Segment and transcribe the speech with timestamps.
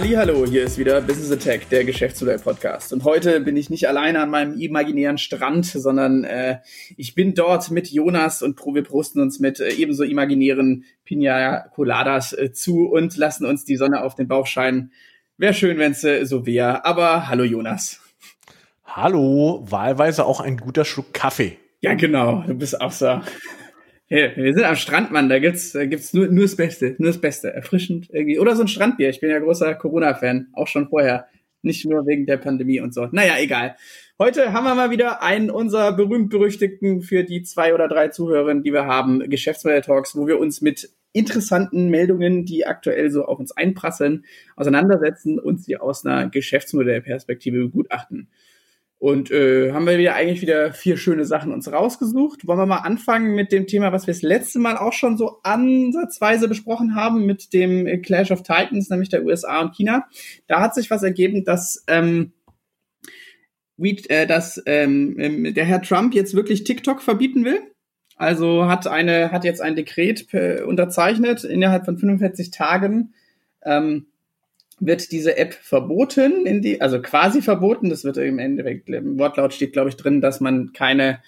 [0.00, 2.92] Hallo, hier ist wieder Business Attack, der Geschäftsmodell Podcast.
[2.92, 6.60] Und heute bin ich nicht alleine an meinem imaginären Strand, sondern äh,
[6.96, 12.32] ich bin dort mit Jonas und wir prosten uns mit äh, ebenso imaginären Pina Coladas
[12.32, 14.92] äh, zu und lassen uns die Sonne auf den Bauch scheinen.
[15.36, 16.84] Wäre schön, wenn es äh, so wäre.
[16.84, 18.00] Aber hallo Jonas.
[18.84, 21.58] Hallo, wahlweise auch ein guter Schluck Kaffee.
[21.80, 22.44] Ja, genau.
[22.46, 23.20] Du bist auch so.
[24.10, 25.28] Hey, wir sind am Strand, Mann.
[25.28, 27.52] Da gibt's, da gibt's nur, nur das Beste, nur das Beste.
[27.52, 28.38] Erfrischend irgendwie.
[28.38, 29.10] Oder so ein Strandbier.
[29.10, 30.48] Ich bin ja großer Corona-Fan.
[30.54, 31.26] Auch schon vorher.
[31.60, 33.08] Nicht nur wegen der Pandemie und so.
[33.12, 33.76] Naja, egal.
[34.18, 38.72] Heute haben wir mal wieder einen unserer berühmt-berüchtigten für die zwei oder drei Zuhörerinnen, die
[38.72, 44.24] wir haben, Geschäftsmodell-Talks, wo wir uns mit interessanten Meldungen, die aktuell so auf uns einprasseln,
[44.56, 48.28] auseinandersetzen und sie aus einer Geschäftsmodellperspektive begutachten.
[48.98, 52.48] Und äh, haben wir wieder eigentlich wieder vier schöne Sachen uns rausgesucht.
[52.48, 55.38] Wollen wir mal anfangen mit dem Thema, was wir das letzte Mal auch schon so
[55.44, 60.08] ansatzweise besprochen haben, mit dem Clash of Titans, nämlich der USA und China.
[60.48, 62.32] Da hat sich was ergeben, dass, ähm,
[63.76, 67.60] wie, äh, dass ähm, ähm, der Herr Trump jetzt wirklich TikTok verbieten will.
[68.16, 73.14] Also hat eine, hat jetzt ein Dekret äh, unterzeichnet innerhalb von 45 Tagen.
[73.62, 74.06] Ähm,
[74.80, 77.90] wird diese App verboten, in die, also quasi verboten.
[77.90, 81.20] Das wird im Endeffekt, im Wortlaut steht, glaube ich, drin, dass man keine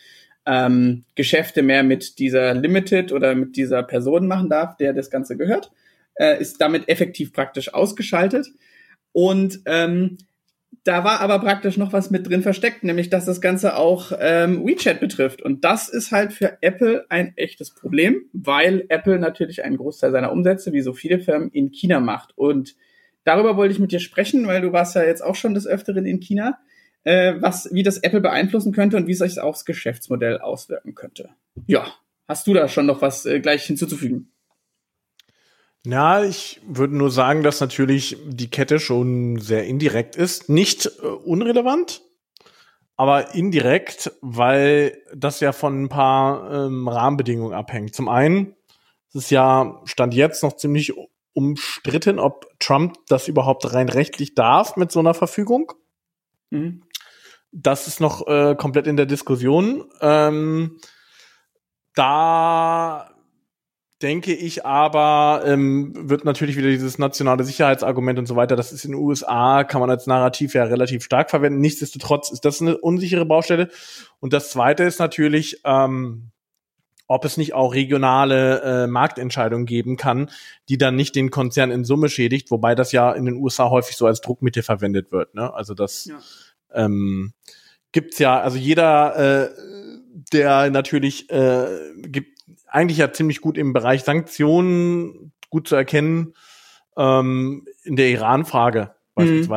[0.47, 5.37] ähm, Geschäfte mehr mit dieser Limited oder mit dieser Person machen darf, der das Ganze
[5.37, 5.71] gehört.
[6.15, 8.49] Äh, ist damit effektiv praktisch ausgeschaltet.
[9.13, 10.19] Und ähm,
[10.85, 14.67] da war aber praktisch noch was mit drin versteckt, nämlich dass das Ganze auch ähm,
[14.67, 15.43] WeChat betrifft.
[15.43, 20.33] Und das ist halt für Apple ein echtes Problem, weil Apple natürlich einen Großteil seiner
[20.33, 22.37] Umsätze, wie so viele Firmen, in China macht.
[22.37, 22.77] Und
[23.25, 26.07] darüber wollte ich mit dir sprechen, weil du warst ja jetzt auch schon des Öfteren
[26.07, 26.59] in China,
[27.05, 31.31] äh, was, wie das Apple beeinflussen könnte und wie es sich aufs Geschäftsmodell auswirken könnte.
[31.67, 31.87] Ja,
[32.29, 34.33] hast du da schon noch was äh, gleich hinzuzufügen?
[35.85, 40.51] Na, ich würde nur sagen, dass natürlich die Kette schon sehr indirekt ist.
[40.51, 42.03] Nicht äh, unrelevant,
[42.97, 47.95] aber indirekt, weil das ja von ein paar ähm, Rahmenbedingungen abhängt.
[47.95, 48.57] Zum einen
[49.11, 50.93] es ist ja Stand jetzt noch ziemlich
[51.41, 55.73] umstritten, ob Trump das überhaupt rein rechtlich darf mit so einer Verfügung.
[56.51, 56.83] Mhm.
[57.51, 59.91] Das ist noch äh, komplett in der Diskussion.
[60.01, 60.79] Ähm,
[61.95, 63.11] da
[64.03, 68.85] denke ich aber, ähm, wird natürlich wieder dieses nationale Sicherheitsargument und so weiter, das ist
[68.85, 71.61] in den USA, kann man als Narrativ ja relativ stark verwenden.
[71.61, 73.69] Nichtsdestotrotz ist das eine unsichere Baustelle.
[74.21, 76.31] Und das zweite ist natürlich, ähm,
[77.11, 80.31] ob es nicht auch regionale äh, Marktentscheidungen geben kann,
[80.69, 83.97] die dann nicht den Konzern in Summe schädigt, wobei das ja in den USA häufig
[83.97, 85.35] so als Druckmittel verwendet wird.
[85.35, 85.53] Ne?
[85.53, 86.21] Also das ja.
[86.73, 87.33] ähm,
[87.91, 89.51] gibt's ja, also jeder, äh,
[90.33, 91.67] der natürlich äh,
[91.97, 96.35] gibt eigentlich ja ziemlich gut im Bereich Sanktionen gut zu erkennen,
[96.97, 99.51] ähm, in der Iran-Frage mhm.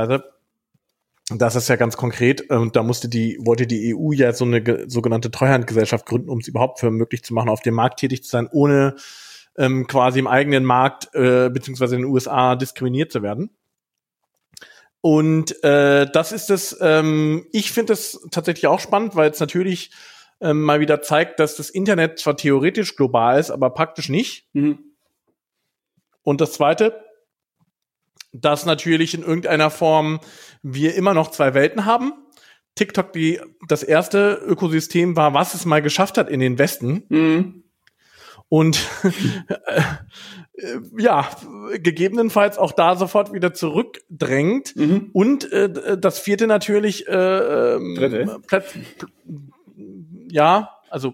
[1.38, 2.50] Das ist ja ganz konkret.
[2.50, 6.48] Und da musste die, wollte die EU ja so eine sogenannte Treuhandgesellschaft gründen, um es
[6.48, 8.96] überhaupt für möglich zu machen, auf dem Markt tätig zu sein, ohne
[9.58, 13.52] ähm, quasi im eigenen Markt äh, beziehungsweise in den USA diskriminiert zu werden.
[15.02, 19.92] Und äh, das ist es, ähm, ich finde es tatsächlich auch spannend, weil es natürlich
[20.40, 24.48] ähm, mal wieder zeigt, dass das Internet zwar theoretisch global ist, aber praktisch nicht.
[24.54, 24.80] Mhm.
[26.24, 27.03] Und das Zweite,
[28.34, 30.20] dass natürlich in irgendeiner Form
[30.62, 32.14] wir immer noch zwei Welten haben.
[32.76, 37.04] TikTok die das erste Ökosystem war, was es mal geschafft hat in den Westen.
[37.10, 37.64] Mhm.
[38.50, 38.88] Und
[39.70, 39.82] äh,
[40.98, 41.30] ja,
[41.74, 44.76] gegebenenfalls auch da sofort wieder zurückdrängt.
[44.76, 45.10] Mhm.
[45.14, 48.40] Und äh, das vierte natürlich äh, ähm, dritte.
[50.30, 51.14] ja, also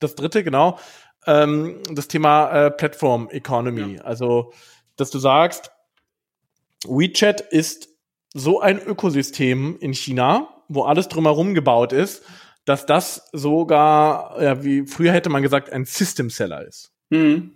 [0.00, 0.78] das dritte, genau,
[1.26, 3.96] ähm, das Thema äh, Platform Economy.
[3.96, 4.02] Ja.
[4.02, 4.52] Also,
[4.96, 5.70] dass du sagst,
[6.84, 7.88] WeChat ist
[8.34, 12.22] so ein Ökosystem in China, wo alles drumherum gebaut ist,
[12.64, 16.92] dass das sogar, ja, wie früher hätte man gesagt, ein System Seller ist.
[17.10, 17.50] Hm.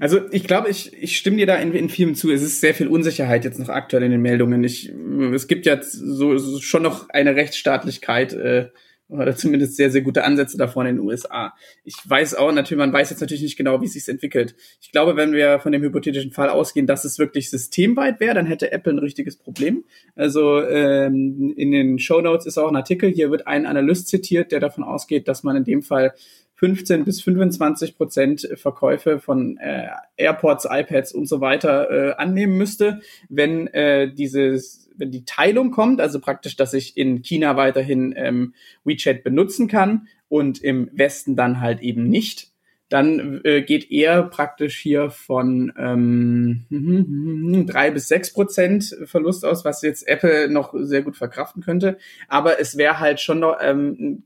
[0.00, 2.32] Also ich glaube, ich, ich stimme dir da in, in vielem zu.
[2.32, 4.64] Es ist sehr viel Unsicherheit jetzt noch aktuell in den Meldungen.
[4.64, 4.92] Ich,
[5.32, 8.70] es gibt ja so, so schon noch eine Rechtsstaatlichkeit äh,
[9.12, 11.54] oder zumindest sehr, sehr gute Ansätze davon in den USA.
[11.84, 14.54] Ich weiß auch natürlich, man weiß jetzt natürlich nicht genau, wie es sich entwickelt.
[14.80, 18.46] Ich glaube, wenn wir von dem hypothetischen Fall ausgehen, dass es wirklich systemweit wäre, dann
[18.46, 19.84] hätte Apple ein richtiges Problem.
[20.16, 24.52] Also ähm, in den Show Notes ist auch ein Artikel, hier wird ein Analyst zitiert,
[24.52, 26.14] der davon ausgeht, dass man in dem Fall
[26.62, 33.00] 15 bis 25 Prozent Verkäufe von äh, AirPods, iPads und so weiter äh, annehmen müsste,
[33.28, 38.54] wenn äh, dieses wenn die Teilung kommt, also praktisch, dass ich in China weiterhin ähm,
[38.84, 42.52] WeChat benutzen kann und im Westen dann halt eben nicht,
[42.88, 49.82] dann äh, geht er praktisch hier von ähm, drei bis sechs Prozent Verlust aus, was
[49.82, 51.98] jetzt Apple noch sehr gut verkraften könnte.
[52.28, 54.22] Aber es wäre halt schon noch ähm,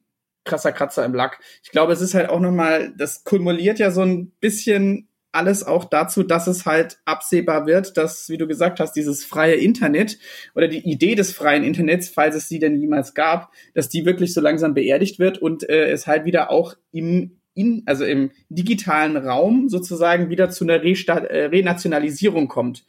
[0.46, 1.40] krasser Kratzer im Lack.
[1.62, 5.84] Ich glaube, es ist halt auch nochmal, das kumuliert ja so ein bisschen alles auch
[5.84, 10.18] dazu, dass es halt absehbar wird, dass, wie du gesagt hast, dieses freie Internet
[10.54, 14.32] oder die Idee des freien Internets, falls es sie denn jemals gab, dass die wirklich
[14.32, 19.16] so langsam beerdigt wird und äh, es halt wieder auch im in, also im digitalen
[19.16, 22.84] Raum sozusagen wieder zu einer Resta äh, Renationalisierung kommt.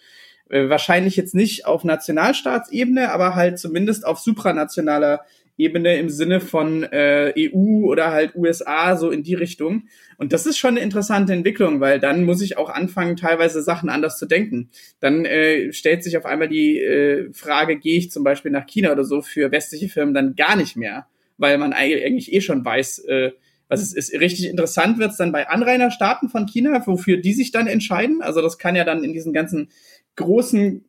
[0.50, 5.22] Äh, wahrscheinlich jetzt nicht auf Nationalstaatsebene, aber halt zumindest auf supranationaler
[5.58, 9.88] Ebene im Sinne von äh, EU oder halt USA, so in die Richtung.
[10.18, 13.90] Und das ist schon eine interessante Entwicklung, weil dann muss ich auch anfangen, teilweise Sachen
[13.90, 14.70] anders zu denken.
[15.00, 18.92] Dann äh, stellt sich auf einmal die äh, Frage, gehe ich zum Beispiel nach China
[18.92, 21.08] oder so für westliche Firmen dann gar nicht mehr,
[21.38, 23.32] weil man eigentlich eh schon weiß, äh,
[23.68, 24.14] was es ist.
[24.14, 28.22] Richtig interessant wird es dann bei Anrainerstaaten von China, wofür die sich dann entscheiden.
[28.22, 29.70] Also das kann ja dann in diesen ganzen
[30.16, 30.84] großen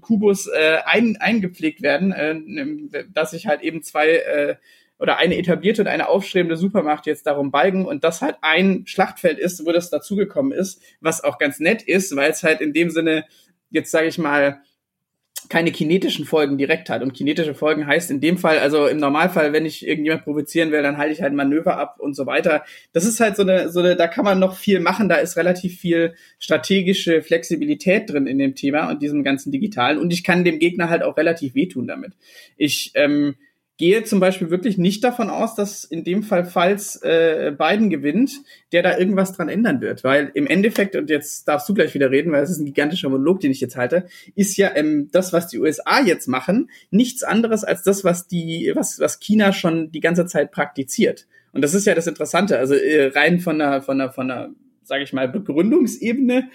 [0.00, 4.56] Kubus äh, ein, eingepflegt werden, äh, dass sich halt eben zwei äh,
[4.98, 9.38] oder eine etablierte und eine aufstrebende Supermacht jetzt darum balgen und das halt ein Schlachtfeld
[9.38, 12.90] ist, wo das dazugekommen ist, was auch ganz nett ist, weil es halt in dem
[12.90, 13.24] Sinne
[13.70, 14.62] jetzt sage ich mal
[15.48, 17.02] keine kinetischen Folgen direkt hat.
[17.02, 20.82] Und kinetische Folgen heißt in dem Fall, also im Normalfall, wenn ich irgendjemand provozieren will,
[20.82, 22.64] dann halte ich halt ein Manöver ab und so weiter.
[22.92, 25.36] Das ist halt so eine, so eine, da kann man noch viel machen, da ist
[25.36, 29.98] relativ viel strategische Flexibilität drin in dem Thema und diesem ganzen Digitalen.
[29.98, 32.12] Und ich kann dem Gegner halt auch relativ wehtun damit.
[32.56, 33.36] Ich, ähm,
[33.76, 38.32] gehe zum Beispiel wirklich nicht davon aus, dass in dem Fall, falls äh, Biden gewinnt,
[38.72, 40.04] der da irgendwas dran ändern wird.
[40.04, 43.08] Weil im Endeffekt, und jetzt darfst du gleich wieder reden, weil es ist ein gigantischer
[43.08, 44.06] Monolog, den ich jetzt halte,
[44.36, 48.70] ist ja ähm, das, was die USA jetzt machen, nichts anderes als das, was die,
[48.74, 51.26] was, was China schon die ganze Zeit praktiziert.
[51.52, 52.58] Und das ist ja das Interessante.
[52.58, 54.50] Also äh, rein von einer, von einer, von einer,
[54.84, 56.48] sage ich mal, Begründungsebene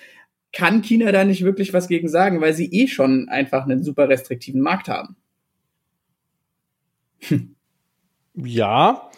[0.53, 4.07] kann China da nicht wirklich was gegen sagen, weil sie eh schon einfach einen super
[4.07, 5.15] restriktiven Markt haben.
[8.35, 9.09] Ja,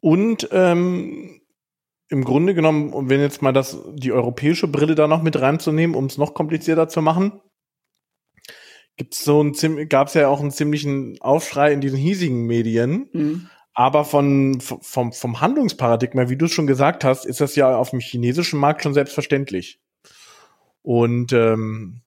[0.00, 1.40] und ähm,
[2.08, 5.96] im Grunde genommen, um wenn jetzt mal das, die europäische Brille da noch mit reinzunehmen,
[5.96, 7.40] um es noch komplizierter zu machen,
[8.96, 13.08] gibt's so ein gab es ja auch einen ziemlichen Aufschrei in diesen hiesigen Medien.
[13.12, 13.50] Mhm.
[13.72, 17.90] Aber von, vom, vom Handlungsparadigma, wie du es schon gesagt hast, ist das ja auf
[17.90, 19.80] dem chinesischen Markt schon selbstverständlich.
[20.82, 22.03] Und ähm,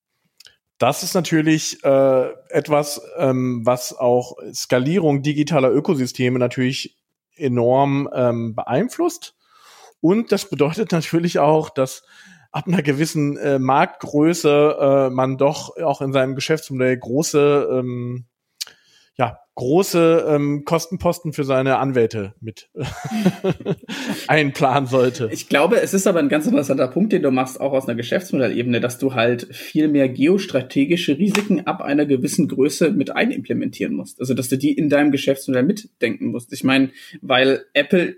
[0.77, 6.97] das ist natürlich äh, etwas, ähm, was auch Skalierung digitaler Ökosysteme natürlich
[7.35, 9.35] enorm ähm, beeinflusst.
[10.01, 12.03] Und das bedeutet natürlich auch, dass
[12.51, 18.25] ab einer gewissen äh, Marktgröße äh, man doch auch in seinem Geschäftsmodell große ähm,
[19.15, 22.69] ja, große ähm, Kostenposten für seine Anwälte mit
[24.27, 25.30] einplanen sollte.
[25.31, 27.95] Ich glaube, es ist aber ein ganz interessanter Punkt, den du machst, auch aus einer
[27.95, 34.19] Geschäftsmodellebene, dass du halt viel mehr geostrategische Risiken ab einer gewissen Größe mit einimplementieren musst.
[34.19, 36.53] Also, dass du die in deinem Geschäftsmodell mitdenken musst.
[36.53, 38.15] Ich meine, weil Apple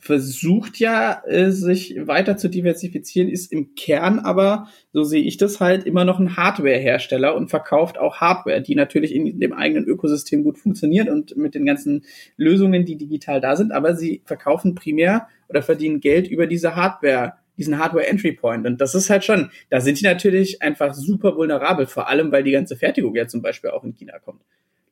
[0.00, 5.60] versucht ja, äh, sich weiter zu diversifizieren, ist im Kern aber, so sehe ich das
[5.60, 10.42] halt, immer noch ein Hardware-Hersteller und verkauft auch Hardware, die natürlich in dem eigenen Ökosystem
[10.42, 12.04] gut funktioniert und mit den ganzen
[12.36, 17.34] Lösungen, die digital da sind, aber sie verkaufen primär oder verdienen Geld über diese Hardware,
[17.58, 18.66] diesen Hardware-Entry-Point.
[18.66, 22.42] Und das ist halt schon, da sind die natürlich einfach super vulnerabel, vor allem, weil
[22.42, 24.40] die ganze Fertigung ja zum Beispiel auch in China kommt.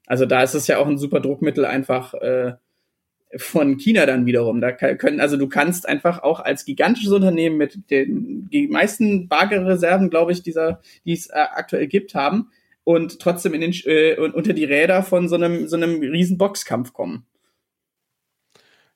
[0.06, 2.52] Also da ist es ja auch ein super Druckmittel, einfach äh,
[3.36, 4.60] von China dann wiederum.
[4.60, 10.32] Da können, also du kannst einfach auch als gigantisches Unternehmen mit den meisten Bargereserven, glaube
[10.32, 12.50] ich, dieser, die es äh, aktuell gibt, haben
[12.84, 16.92] und trotzdem in den, äh, unter die Räder von so einem, so einem riesen Boxkampf
[16.94, 17.26] kommen.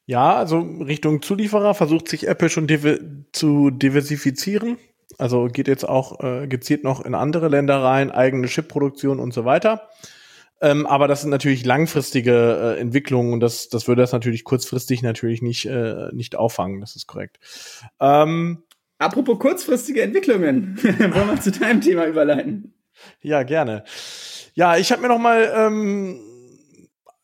[0.06, 2.86] Ja, also Richtung Zulieferer versucht sich Apple schon div
[3.32, 4.78] zu diversifizieren.
[5.18, 9.44] Also geht jetzt auch äh, gezielt noch in andere Länder rein, eigene Chipproduktion und so
[9.44, 9.88] weiter.
[10.62, 15.02] Ähm, aber das sind natürlich langfristige äh, Entwicklungen und das, das würde das natürlich kurzfristig
[15.02, 16.80] natürlich nicht, äh, nicht auffangen.
[16.80, 17.38] Das ist korrekt.
[18.00, 18.62] Ähm,
[18.98, 22.74] Apropos kurzfristige Entwicklungen, wollen wir zu deinem Thema überleiten?
[23.20, 23.82] Ja, gerne.
[24.54, 26.20] Ja, ich habe mir noch mal ähm,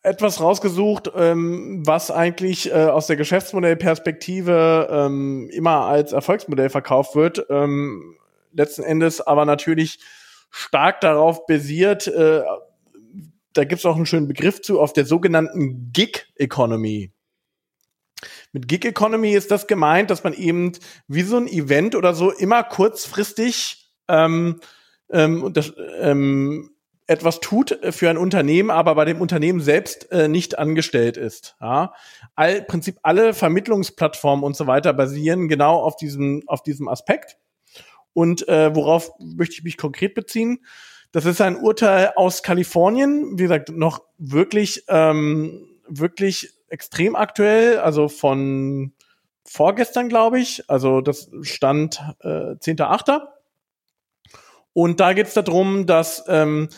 [0.03, 7.47] etwas rausgesucht, ähm, was eigentlich äh, aus der Geschäftsmodellperspektive ähm, immer als Erfolgsmodell verkauft wird.
[7.51, 8.17] Ähm,
[8.53, 10.01] letzten Endes aber natürlich
[10.51, 12.43] stark darauf basiert, äh,
[13.59, 17.13] da gibt es auch einen schönen Begriff zu, auf der sogenannten Gig Economy.
[18.53, 20.73] Mit Gig Economy ist das gemeint, dass man eben
[21.09, 24.61] wie so ein Event oder so immer kurzfristig ähm,
[25.11, 26.71] ähm, das, ähm,
[27.09, 31.57] etwas tut für ein Unternehmen, aber bei dem Unternehmen selbst äh, nicht angestellt ist.
[31.61, 31.95] Ja?
[32.37, 37.39] All, Prinzip alle Vermittlungsplattformen und so weiter basieren genau auf diesem, auf diesem Aspekt.
[38.13, 40.65] Und äh, worauf möchte ich mich konkret beziehen?
[41.13, 48.09] Das ist ein Urteil aus Kalifornien, wie gesagt, noch wirklich, ähm, wirklich extrem aktuell, also
[48.09, 48.93] von
[49.45, 50.69] vorgestern, glaube ich.
[50.69, 53.23] Also das stand äh, 10.8.
[54.75, 56.69] Und da geht es darum, dass ähm,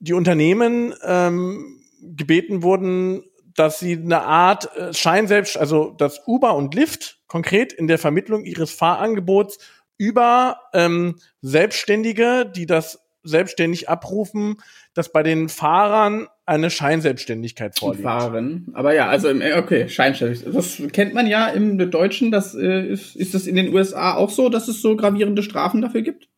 [0.00, 6.74] die Unternehmen ähm, gebeten wurden, dass sie eine Art äh, Scheinselbst, also dass Uber und
[6.74, 9.58] Lyft konkret in der Vermittlung ihres Fahrangebots
[9.96, 14.56] über ähm, Selbstständige, die das selbstständig abrufen,
[14.94, 18.02] dass bei den Fahrern eine Scheinselbstständigkeit vorliegt.
[18.02, 18.68] Fahren.
[18.74, 20.80] Aber ja, also okay, Scheinselbstständigkeit.
[20.82, 22.30] Das kennt man ja im Deutschen.
[22.30, 25.80] Das äh, ist, ist das in den USA auch so, dass es so gravierende Strafen
[25.80, 26.28] dafür gibt?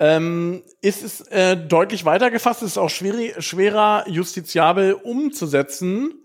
[0.00, 6.24] ähm, ist es äh, deutlich weiter gefasst, ist auch schwierig, schwerer justiziabel umzusetzen,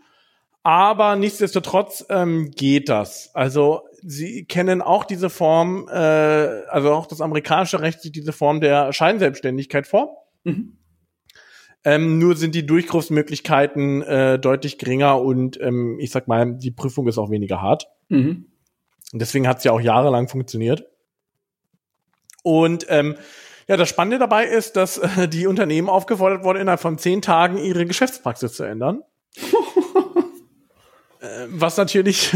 [0.63, 3.31] aber nichtsdestotrotz ähm, geht das.
[3.35, 8.61] Also sie kennen auch diese Form, äh, also auch das amerikanische Recht sieht diese Form
[8.61, 10.27] der Scheinselbstständigkeit vor.
[10.43, 10.77] Mhm.
[11.83, 17.07] Ähm, nur sind die Durchgriffsmöglichkeiten äh, deutlich geringer und ähm, ich sag mal, die Prüfung
[17.07, 17.87] ist auch weniger hart.
[18.09, 18.47] Mhm.
[19.13, 20.85] Und deswegen hat es ja auch jahrelang funktioniert.
[22.43, 23.15] Und ähm,
[23.67, 27.57] ja, das Spannende dabei ist, dass äh, die Unternehmen aufgefordert wurden, innerhalb von zehn Tagen
[27.57, 29.01] ihre Geschäftspraxis zu ändern.
[31.25, 32.31] Äh, was natürlich.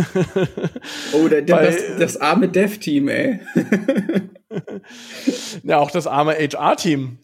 [1.13, 3.39] oh, der, der, das, das arme Dev-Team, ey.
[5.63, 7.19] ja, auch das arme HR-Team.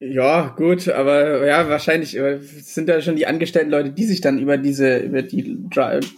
[0.00, 2.16] Ja, gut, aber ja, wahrscheinlich
[2.62, 5.58] sind da schon die angestellten Leute, die sich dann über diese, über die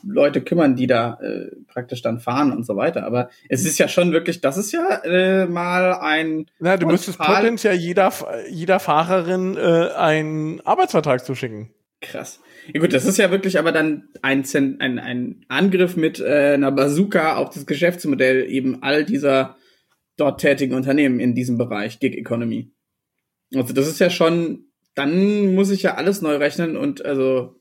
[0.06, 3.06] Leute kümmern, die da äh, praktisch dann fahren und so weiter.
[3.06, 6.44] Aber es ist ja schon wirklich, das ist ja äh, mal ein.
[6.58, 8.12] Na, du müsstest potenziell jeder,
[8.50, 11.70] jeder Fahrerin äh, einen Arbeitsvertrag zuschicken.
[12.02, 12.40] Krass.
[12.72, 14.44] Ja gut, das ist ja wirklich aber dann ein,
[14.80, 19.56] ein, ein Angriff mit äh, einer Bazooka auf das Geschäftsmodell eben all dieser
[20.16, 22.70] dort tätigen Unternehmen in diesem Bereich Gig Economy.
[23.54, 27.56] Also das ist ja schon, dann muss ich ja alles neu rechnen und also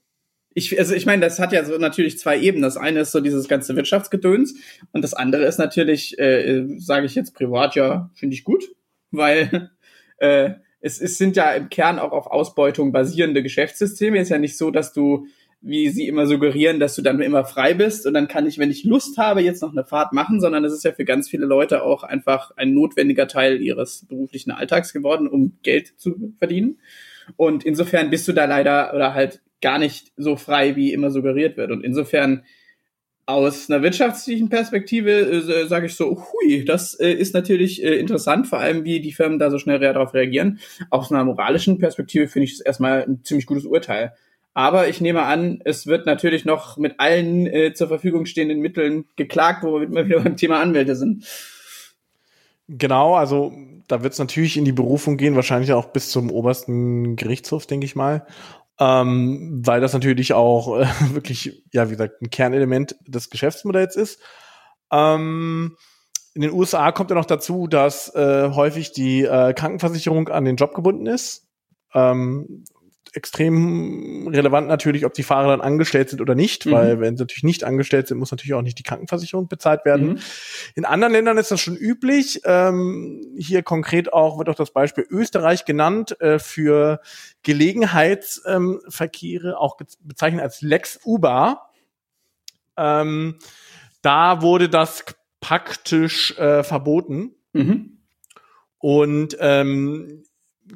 [0.53, 2.63] ich, also ich meine, das hat ja so natürlich zwei Ebenen.
[2.63, 4.55] Das eine ist so dieses ganze Wirtschaftsgedöns
[4.91, 8.65] und das andere ist natürlich, äh, sage ich jetzt privat, ja, finde ich gut,
[9.11, 9.71] weil
[10.17, 14.19] äh, es, es sind ja im Kern auch auf Ausbeutung basierende Geschäftssysteme.
[14.19, 15.27] Ist ja nicht so, dass du
[15.61, 18.71] wie sie immer suggerieren, dass du dann immer frei bist und dann kann ich, wenn
[18.71, 21.45] ich Lust habe, jetzt noch eine Fahrt machen, sondern es ist ja für ganz viele
[21.45, 26.79] Leute auch einfach ein notwendiger Teil ihres beruflichen Alltags geworden, um Geld zu verdienen.
[27.35, 31.57] Und insofern bist du da leider oder halt gar nicht so frei, wie immer suggeriert
[31.57, 31.71] wird.
[31.71, 32.43] Und insofern
[33.29, 38.47] aus einer wirtschaftlichen Perspektive äh, sage ich so, hui, das äh, ist natürlich äh, interessant,
[38.47, 40.59] vor allem wie die Firmen da so schnell darauf reagieren.
[40.89, 44.13] Aus einer moralischen Perspektive finde ich es erstmal ein ziemlich gutes Urteil.
[44.55, 49.05] Aber ich nehme an, es wird natürlich noch mit allen äh, zur Verfügung stehenden Mitteln
[49.15, 51.23] geklagt, wo wir wieder beim Thema Anwälte sind.
[52.67, 53.53] Genau, also
[53.87, 57.85] da wird es natürlich in die Berufung gehen, wahrscheinlich auch bis zum obersten Gerichtshof, denke
[57.85, 58.25] ich mal.
[58.79, 64.21] Ähm, weil das natürlich auch äh, wirklich, ja, wie gesagt, ein Kernelement des Geschäftsmodells ist.
[64.91, 65.75] Ähm,
[66.33, 70.55] in den USA kommt ja noch dazu, dass äh, häufig die äh, Krankenversicherung an den
[70.55, 71.47] Job gebunden ist.
[71.93, 72.63] Ähm,
[73.13, 76.71] extrem relevant natürlich, ob die Fahrer dann angestellt sind oder nicht, mhm.
[76.71, 80.13] weil wenn sie natürlich nicht angestellt sind, muss natürlich auch nicht die Krankenversicherung bezahlt werden.
[80.13, 80.19] Mhm.
[80.75, 82.41] In anderen Ländern ist das schon üblich.
[82.45, 87.01] Ähm, hier konkret auch wird auch das Beispiel Österreich genannt äh, für
[87.43, 91.69] Gelegenheitsverkehre, ähm, auch bezeichnet als Lex Uber.
[92.77, 93.35] Ähm,
[94.01, 95.03] da wurde das
[95.41, 97.35] praktisch äh, verboten.
[97.53, 97.97] Mhm.
[98.77, 100.23] Und ähm,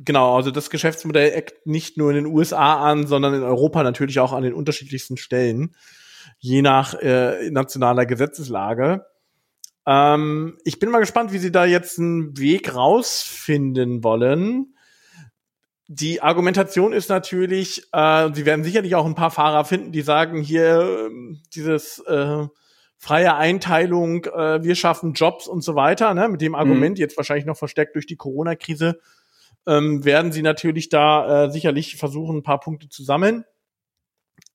[0.03, 4.19] genau, also das Geschäftsmodell eckt nicht nur in den USA an, sondern in Europa natürlich
[4.19, 5.75] auch an den unterschiedlichsten Stellen,
[6.39, 9.05] je nach äh, nationaler Gesetzeslage.
[9.85, 14.75] Ähm, ich bin mal gespannt, wie sie da jetzt einen Weg rausfinden wollen.
[15.87, 20.41] Die Argumentation ist natürlich, äh, sie werden sicherlich auch ein paar Fahrer finden, die sagen,
[20.41, 22.47] hier äh, dieses äh,
[22.97, 27.01] freie Einteilung, äh, wir schaffen Jobs und so weiter, ne, mit dem Argument, mhm.
[27.01, 29.01] jetzt wahrscheinlich noch verstärkt durch die Corona-Krise,
[29.67, 33.45] ähm, werden sie natürlich da äh, sicherlich versuchen, ein paar Punkte zu sammeln.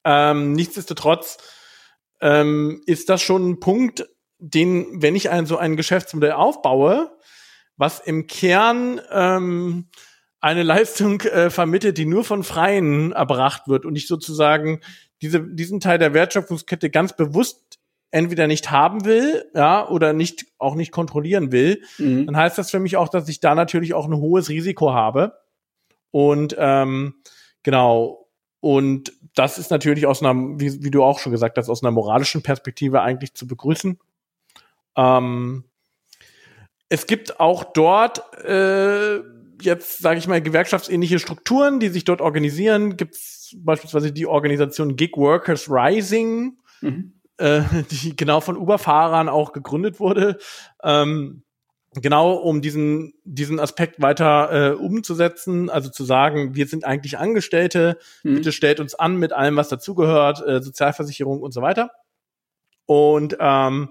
[0.05, 1.39] Ähm, nichtsdestotrotz
[2.21, 7.11] ähm, ist das schon ein Punkt, den, wenn ich ein, so ein Geschäftsmodell aufbaue,
[7.77, 9.89] was im Kern ähm,
[10.41, 14.81] eine Leistung äh, vermittelt, die nur von Freien erbracht wird und ich sozusagen
[15.21, 17.78] diese, diesen Teil der Wertschöpfungskette ganz bewusst
[18.11, 22.27] entweder nicht haben will, ja, oder nicht, auch nicht kontrollieren will, mhm.
[22.27, 25.39] dann heißt das für mich auch, dass ich da natürlich auch ein hohes Risiko habe.
[26.11, 27.17] Und ähm,
[27.63, 28.29] genau,
[28.61, 31.93] und das ist natürlich aus einer, wie, wie du auch schon gesagt hast, aus einer
[31.93, 33.99] moralischen Perspektive eigentlich zu begrüßen.
[34.97, 35.65] Ähm,
[36.89, 39.21] es gibt auch dort äh,
[39.61, 42.97] jetzt, sage ich mal, gewerkschaftsähnliche Strukturen, die sich dort organisieren.
[42.97, 47.18] Gibt es beispielsweise die Organisation Gig Workers Rising, mhm.
[47.39, 50.39] Äh, die genau von Uber-Fahrern auch gegründet wurde.
[50.83, 51.43] Ähm,
[51.95, 57.99] genau um diesen diesen Aspekt weiter äh, umzusetzen, also zu sagen, wir sind eigentlich Angestellte,
[58.23, 58.37] mhm.
[58.37, 61.91] bitte stellt uns an mit allem, was dazugehört, äh, Sozialversicherung und so weiter.
[62.87, 63.91] Und ähm,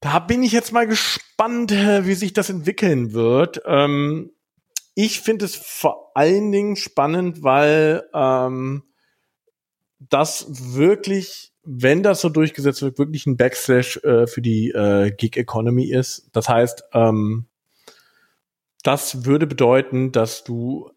[0.00, 3.62] da bin ich jetzt mal gespannt, äh, wie sich das entwickeln wird.
[3.64, 4.30] Ähm,
[4.94, 8.84] ich finde es vor allen Dingen spannend, weil ähm,
[9.98, 15.36] das wirklich wenn das so durchgesetzt wird, wirklich ein Backslash äh, für die äh, Gig
[15.36, 16.30] Economy ist.
[16.32, 17.46] Das heißt, ähm,
[18.82, 20.90] das würde bedeuten, dass du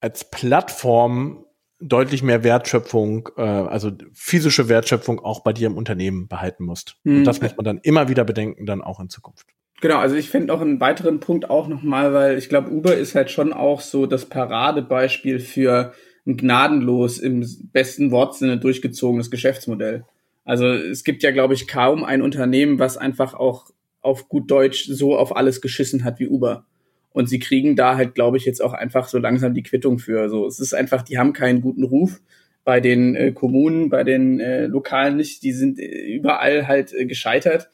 [0.00, 1.44] als Plattform
[1.78, 6.96] deutlich mehr Wertschöpfung, äh, also physische Wertschöpfung auch bei dir im Unternehmen behalten musst.
[7.04, 7.18] Hm.
[7.18, 9.46] Und das muss man dann immer wieder bedenken, dann auch in Zukunft.
[9.80, 13.16] Genau, also ich finde auch einen weiteren Punkt auch nochmal, weil ich glaube, Uber ist
[13.16, 15.92] halt schon auch so das Paradebeispiel für
[16.26, 20.04] ein gnadenlos im besten Wortsinne durchgezogenes Geschäftsmodell.
[20.44, 24.86] Also es gibt ja, glaube ich, kaum ein Unternehmen, was einfach auch auf gut Deutsch
[24.86, 26.66] so auf alles geschissen hat wie Uber.
[27.10, 30.28] Und sie kriegen da halt, glaube ich, jetzt auch einfach so langsam die Quittung für.
[30.28, 32.20] So, es ist einfach, die haben keinen guten Ruf
[32.64, 35.42] bei den äh, Kommunen, bei den äh, Lokalen nicht.
[35.42, 37.68] Die sind äh, überall halt äh, gescheitert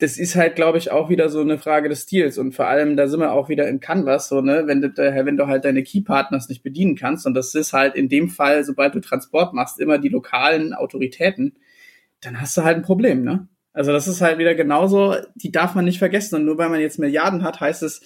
[0.00, 2.38] das ist halt, glaube ich, auch wieder so eine Frage des Stils.
[2.38, 5.36] Und vor allem, da sind wir auch wieder in Canvas, so, ne, wenn du, wenn
[5.36, 8.94] du halt deine Key-Partners nicht bedienen kannst, und das ist halt in dem Fall, sobald
[8.94, 11.54] du Transport machst, immer die lokalen Autoritäten,
[12.20, 13.48] dann hast du halt ein Problem, ne?
[13.72, 16.34] Also das ist halt wieder genauso, die darf man nicht vergessen.
[16.36, 18.02] Und nur weil man jetzt Milliarden hat, heißt es,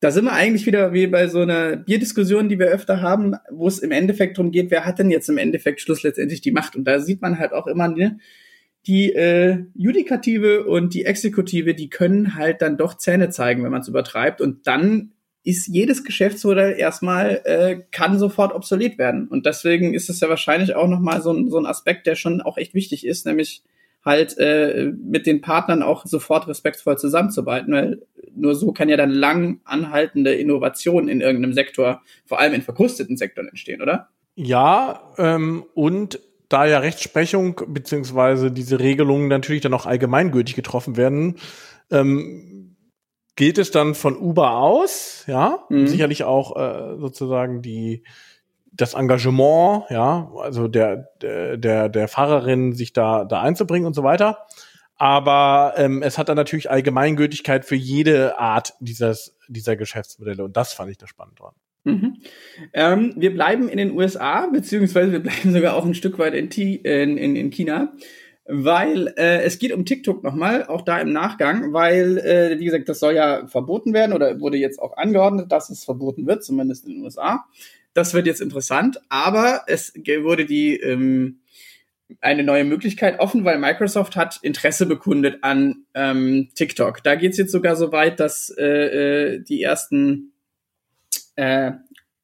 [0.00, 3.66] da sind wir eigentlich wieder wie bei so einer Bierdiskussion, die wir öfter haben, wo
[3.66, 6.76] es im Endeffekt darum geht, wer hat denn jetzt im Endeffekt Schluss letztendlich die Macht?
[6.76, 8.18] Und da sieht man halt auch immer, ne,
[8.86, 13.80] die äh, Judikative und die Exekutive, die können halt dann doch Zähne zeigen, wenn man
[13.80, 14.40] es übertreibt.
[14.40, 19.28] Und dann ist jedes Geschäftsmodell erstmal, äh, kann sofort obsolet werden.
[19.28, 22.40] Und deswegen ist es ja wahrscheinlich auch nochmal so ein, so ein Aspekt, der schon
[22.40, 23.62] auch echt wichtig ist, nämlich
[24.04, 28.02] halt äh, mit den Partnern auch sofort respektvoll zusammenzuarbeiten, weil
[28.34, 33.16] nur so kann ja dann lang anhaltende Innovation in irgendeinem Sektor, vor allem in verkrusteten
[33.16, 34.08] Sektoren entstehen, oder?
[34.34, 36.20] Ja, ähm, und
[36.54, 41.38] da ja Rechtsprechung beziehungsweise diese Regelungen natürlich dann auch allgemeingültig getroffen werden,
[41.90, 42.76] ähm,
[43.34, 45.88] geht es dann von Uber aus, ja, mhm.
[45.88, 48.04] sicherlich auch äh, sozusagen die
[48.70, 54.46] das Engagement, ja, also der der der Fahrerin sich da da einzubringen und so weiter.
[54.96, 60.72] Aber ähm, es hat dann natürlich Allgemeingültigkeit für jede Art dieses dieser Geschäftsmodelle und das
[60.72, 61.54] fand ich da spannend dran.
[61.84, 62.16] Mhm.
[62.72, 66.48] Ähm, wir bleiben in den USA, beziehungsweise wir bleiben sogar auch ein Stück weit in,
[66.48, 67.92] in, in, in China,
[68.46, 72.88] weil äh, es geht um TikTok nochmal, auch da im Nachgang, weil, äh, wie gesagt,
[72.88, 76.86] das soll ja verboten werden oder wurde jetzt auch angeordnet, dass es verboten wird, zumindest
[76.86, 77.44] in den USA.
[77.92, 81.40] Das wird jetzt interessant, aber es wurde die ähm,
[82.20, 87.02] eine neue Möglichkeit offen, weil Microsoft hat Interesse bekundet an ähm, TikTok.
[87.02, 90.33] Da geht's jetzt sogar so weit, dass äh, äh die ersten
[91.36, 91.72] äh,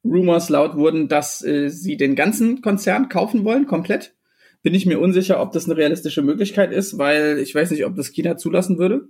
[0.03, 4.15] Rumors laut wurden, dass äh, sie den ganzen Konzern kaufen wollen, komplett.
[4.63, 7.95] Bin ich mir unsicher, ob das eine realistische Möglichkeit ist, weil ich weiß nicht, ob
[7.95, 9.07] das China zulassen würde.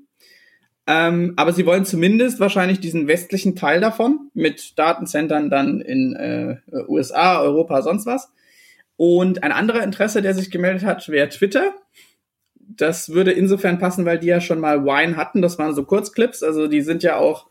[0.88, 6.58] Ähm, aber sie wollen zumindest wahrscheinlich diesen westlichen Teil davon mit Datencentern dann in äh,
[6.88, 8.32] USA, Europa, sonst was.
[8.98, 11.74] Und ein anderer Interesse, der sich gemeldet hat, wäre Twitter.
[12.56, 15.42] Das würde insofern passen, weil die ja schon mal Wine hatten.
[15.42, 16.44] Das waren so Kurzclips.
[16.44, 17.48] Also die sind ja auch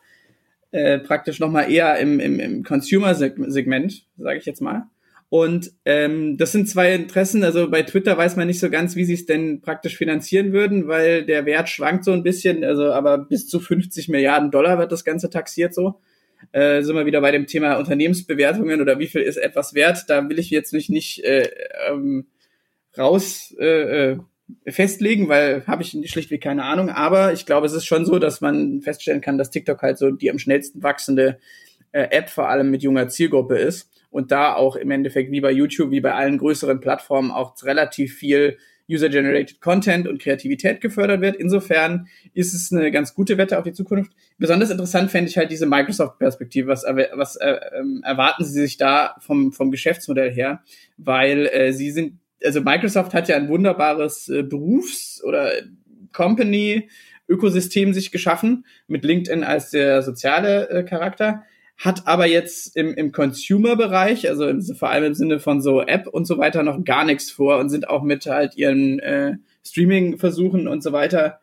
[0.73, 4.85] äh, praktisch nochmal eher im, im, im Consumer-Segment, sage ich jetzt mal.
[5.31, 7.45] Und ähm, das sind zwei Interessen.
[7.45, 10.89] Also bei Twitter weiß man nicht so ganz, wie sie es denn praktisch finanzieren würden,
[10.89, 12.65] weil der Wert schwankt so ein bisschen.
[12.65, 16.01] Also aber bis zu 50 Milliarden Dollar wird das Ganze taxiert so.
[16.51, 20.05] Äh, sind wir wieder bei dem Thema Unternehmensbewertungen oder wie viel ist etwas wert.
[20.09, 21.49] Da will ich jetzt nicht, nicht äh,
[21.89, 22.27] ähm,
[22.99, 24.19] raus äh, äh
[24.67, 26.91] festlegen, weil habe ich schlichtweg keine Ahnung.
[26.91, 30.11] Aber ich glaube, es ist schon so, dass man feststellen kann, dass TikTok halt so
[30.11, 31.39] die am schnellsten wachsende
[31.93, 35.53] äh, App vor allem mit junger Zielgruppe ist und da auch im Endeffekt wie bei
[35.53, 38.59] YouTube, wie bei allen größeren Plattformen auch relativ viel
[38.91, 41.37] User-Generated Content und Kreativität gefördert wird.
[41.37, 44.13] Insofern ist es eine ganz gute Wette auf die Zukunft.
[44.37, 46.67] Besonders interessant fände ich halt diese Microsoft-Perspektive.
[46.69, 50.63] Was, was äh, äh, erwarten Sie sich da vom, vom Geschäftsmodell her?
[50.97, 55.53] Weil äh, Sie sind also Microsoft hat ja ein wunderbares äh, Berufs- oder
[56.13, 61.43] Company-Ökosystem sich geschaffen, mit LinkedIn als der soziale äh, Charakter,
[61.77, 66.07] hat aber jetzt im, im Consumer-Bereich, also im, vor allem im Sinne von so App
[66.07, 70.69] und so weiter, noch gar nichts vor und sind auch mit halt ihren äh, Streaming-Versuchen
[70.69, 71.41] und so weiter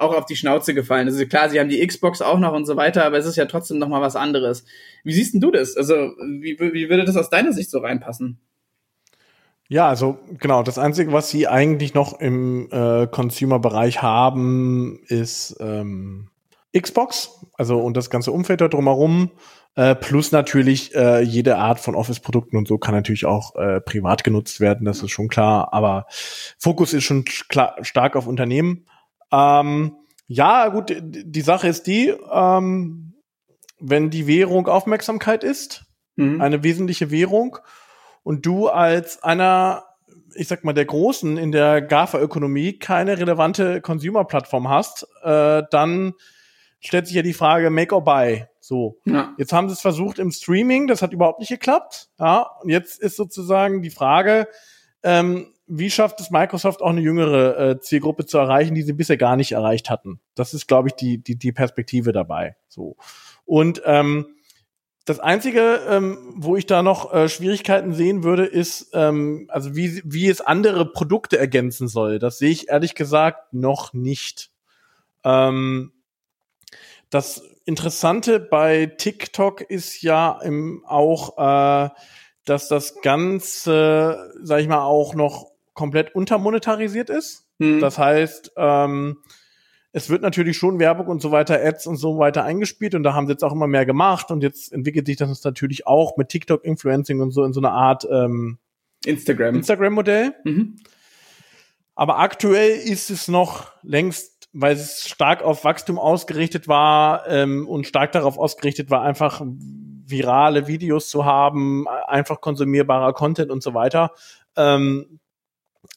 [0.00, 1.08] auch auf die Schnauze gefallen.
[1.08, 3.44] Also klar, sie haben die Xbox auch noch und so weiter, aber es ist ja
[3.44, 4.64] trotzdem noch mal was anderes.
[5.04, 5.76] Wie siehst denn du das?
[5.76, 8.38] Also wie, wie würde das aus deiner Sicht so reinpassen?
[9.70, 16.28] Ja, also genau, das Einzige, was sie eigentlich noch im äh, Consumer-Bereich haben, ist ähm,
[16.76, 19.30] Xbox, also und das ganze Umfeld da drumherum.
[19.76, 24.24] Äh, plus natürlich äh, jede Art von Office-Produkten und so kann natürlich auch äh, privat
[24.24, 25.72] genutzt werden, das ist schon klar.
[25.72, 26.06] Aber
[26.58, 28.86] Fokus ist schon klar, stark auf Unternehmen.
[29.30, 29.92] Ähm,
[30.26, 33.14] ja, gut, die Sache ist die, ähm,
[33.78, 35.84] wenn die Währung Aufmerksamkeit ist,
[36.16, 36.40] mhm.
[36.40, 37.58] eine wesentliche Währung,
[38.22, 39.84] und du als einer,
[40.34, 46.14] ich sag mal, der Großen in der GAFA-Ökonomie keine relevante Consumer-Plattform hast, äh, dann
[46.80, 48.46] stellt sich ja die Frage Make or Buy.
[48.60, 48.98] So.
[49.04, 49.34] Ja.
[49.36, 52.08] Jetzt haben sie es versucht im Streaming, das hat überhaupt nicht geklappt.
[52.18, 52.50] Ja.
[52.62, 54.48] Und jetzt ist sozusagen die Frage,
[55.02, 59.16] ähm, wie schafft es Microsoft auch eine jüngere äh, Zielgruppe zu erreichen, die sie bisher
[59.16, 60.20] gar nicht erreicht hatten?
[60.34, 62.56] Das ist, glaube ich, die, die, die Perspektive dabei.
[62.68, 62.96] So.
[63.44, 64.34] Und ähm,
[65.10, 70.00] das Einzige, ähm, wo ich da noch äh, Schwierigkeiten sehen würde, ist, ähm, also wie,
[70.04, 72.20] wie es andere Produkte ergänzen soll.
[72.20, 74.52] Das sehe ich ehrlich gesagt noch nicht.
[75.24, 75.90] Ähm,
[77.10, 81.90] das Interessante bei TikTok ist ja im, auch, äh,
[82.44, 87.48] dass das Ganze, sag ich mal, auch noch komplett untermonetarisiert ist.
[87.58, 87.80] Hm.
[87.80, 89.18] Das heißt, ähm,
[89.92, 93.14] es wird natürlich schon Werbung und so weiter, Ads und so weiter eingespielt und da
[93.14, 96.28] haben sie jetzt auch immer mehr gemacht und jetzt entwickelt sich das natürlich auch mit
[96.28, 98.58] TikTok Influencing und so in so eine Art ähm,
[99.04, 100.34] Instagram Instagram Modell.
[100.44, 100.76] Mhm.
[101.94, 107.86] Aber aktuell ist es noch längst, weil es stark auf Wachstum ausgerichtet war ähm, und
[107.86, 114.12] stark darauf ausgerichtet war, einfach virale Videos zu haben, einfach konsumierbarer Content und so weiter.
[114.56, 115.20] Ähm,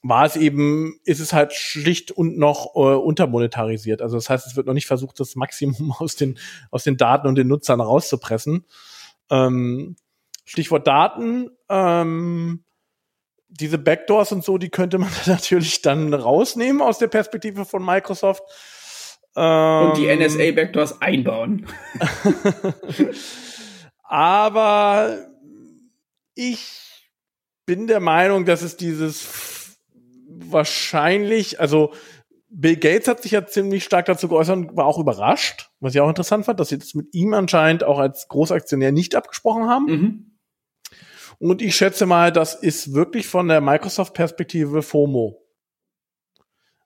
[0.03, 4.01] war es eben, ist es halt schlicht und noch äh, untermonetarisiert.
[4.01, 6.37] Also das heißt, es wird noch nicht versucht, das Maximum aus den,
[6.69, 8.65] aus den Daten und den Nutzern rauszupressen.
[9.31, 9.95] Ähm,
[10.43, 12.65] Stichwort Daten, ähm,
[13.47, 18.43] diese Backdoors und so, die könnte man natürlich dann rausnehmen aus der Perspektive von Microsoft.
[19.37, 21.65] Ähm, und die NSA-Backdoors einbauen.
[24.03, 25.17] Aber
[26.35, 27.09] ich
[27.65, 29.62] bin der Meinung, dass es dieses
[30.35, 31.93] wahrscheinlich, also
[32.49, 36.01] Bill Gates hat sich ja ziemlich stark dazu geäußert und war auch überrascht, was ich
[36.01, 39.85] auch interessant fand, dass sie das mit ihm anscheinend auch als Großaktionär nicht abgesprochen haben.
[39.85, 40.37] Mhm.
[41.39, 45.41] Und ich schätze mal, das ist wirklich von der Microsoft-Perspektive FOMO.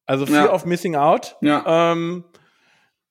[0.06, 0.54] Also Fear ja.
[0.54, 1.36] of Missing Out.
[1.42, 1.92] Ja.
[1.92, 2.24] Ähm,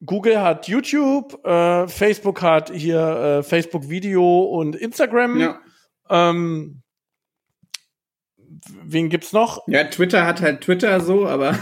[0.05, 5.39] Google hat YouTube, äh, Facebook hat hier äh, Facebook Video und Instagram.
[5.39, 5.61] Ja.
[6.09, 6.83] Ähm,
[8.85, 9.67] wen gibt's noch?
[9.67, 11.59] Ja, Twitter hat halt Twitter so, aber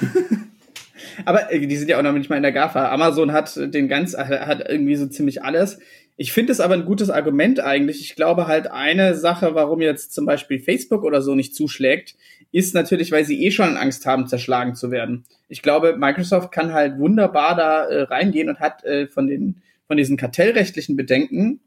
[1.25, 2.91] aber äh, die sind ja auch noch nicht mal in der GAFA.
[2.91, 5.79] Amazon hat den ganz hat irgendwie so ziemlich alles.
[6.17, 8.01] Ich finde es aber ein gutes Argument eigentlich.
[8.01, 12.15] Ich glaube halt eine Sache, warum jetzt zum Beispiel Facebook oder so nicht zuschlägt,
[12.53, 15.25] ist natürlich, weil sie eh schon Angst haben, zerschlagen zu werden.
[15.49, 19.97] Ich glaube, Microsoft kann halt wunderbar da äh, reingehen und hat äh, von den von
[19.97, 21.61] diesen kartellrechtlichen Bedenken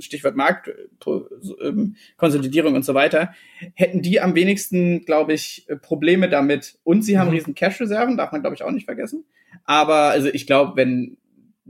[0.00, 3.32] Stichwort Marktkonsolidierung ähm, und so weiter,
[3.74, 6.78] hätten die am wenigsten, glaube ich, Probleme damit.
[6.82, 7.34] Und sie haben mhm.
[7.34, 9.24] riesen Cash-Reserven, darf man, glaube ich, auch nicht vergessen.
[9.64, 11.16] Aber also ich glaube, wenn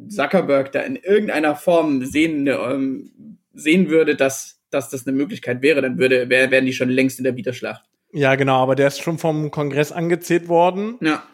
[0.09, 5.83] Zuckerberg da in irgendeiner Form sehen, ähm, sehen würde, dass, dass das eine Möglichkeit wäre,
[5.83, 7.85] dann würde, wär, wären die schon längst in der Widerschlacht.
[8.13, 10.97] Ja, genau, aber der ist schon vom Kongress angezählt worden.
[11.01, 11.25] Ja.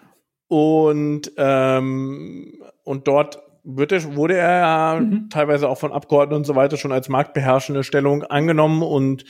[0.48, 5.28] Und, ähm, und dort wird er, wurde er ja mhm.
[5.30, 9.24] teilweise auch von Abgeordneten und so weiter schon als marktbeherrschende Stellung angenommen und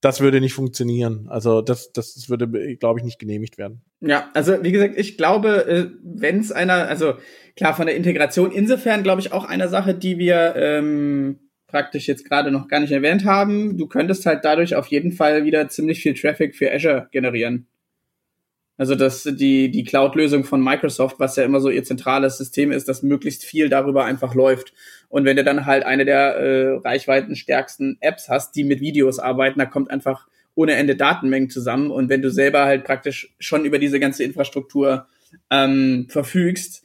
[0.00, 1.26] das würde nicht funktionieren.
[1.28, 3.82] Also das, das würde, glaube ich, nicht genehmigt werden.
[4.00, 7.14] Ja, also wie gesagt, ich glaube, äh, wenn es einer, also
[7.54, 12.24] klar von der Integration, insofern glaube ich auch eine Sache, die wir ähm, praktisch jetzt
[12.28, 13.76] gerade noch gar nicht erwähnt haben.
[13.76, 17.66] Du könntest halt dadurch auf jeden Fall wieder ziemlich viel Traffic für Azure generieren.
[18.80, 22.88] Also dass die, die Cloud-Lösung von Microsoft, was ja immer so ihr zentrales System ist,
[22.88, 24.72] dass möglichst viel darüber einfach läuft.
[25.10, 29.58] Und wenn du dann halt eine der äh, reichweitenstärksten Apps hast, die mit Videos arbeiten,
[29.58, 31.90] da kommt einfach ohne Ende Datenmengen zusammen.
[31.90, 35.08] Und wenn du selber halt praktisch schon über diese ganze Infrastruktur
[35.50, 36.82] ähm, verfügst,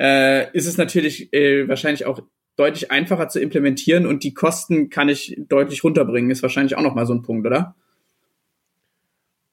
[0.00, 2.22] äh, ist es natürlich äh, wahrscheinlich auch
[2.56, 6.28] deutlich einfacher zu implementieren und die Kosten kann ich deutlich runterbringen.
[6.28, 7.76] Ist wahrscheinlich auch noch mal so ein Punkt, oder?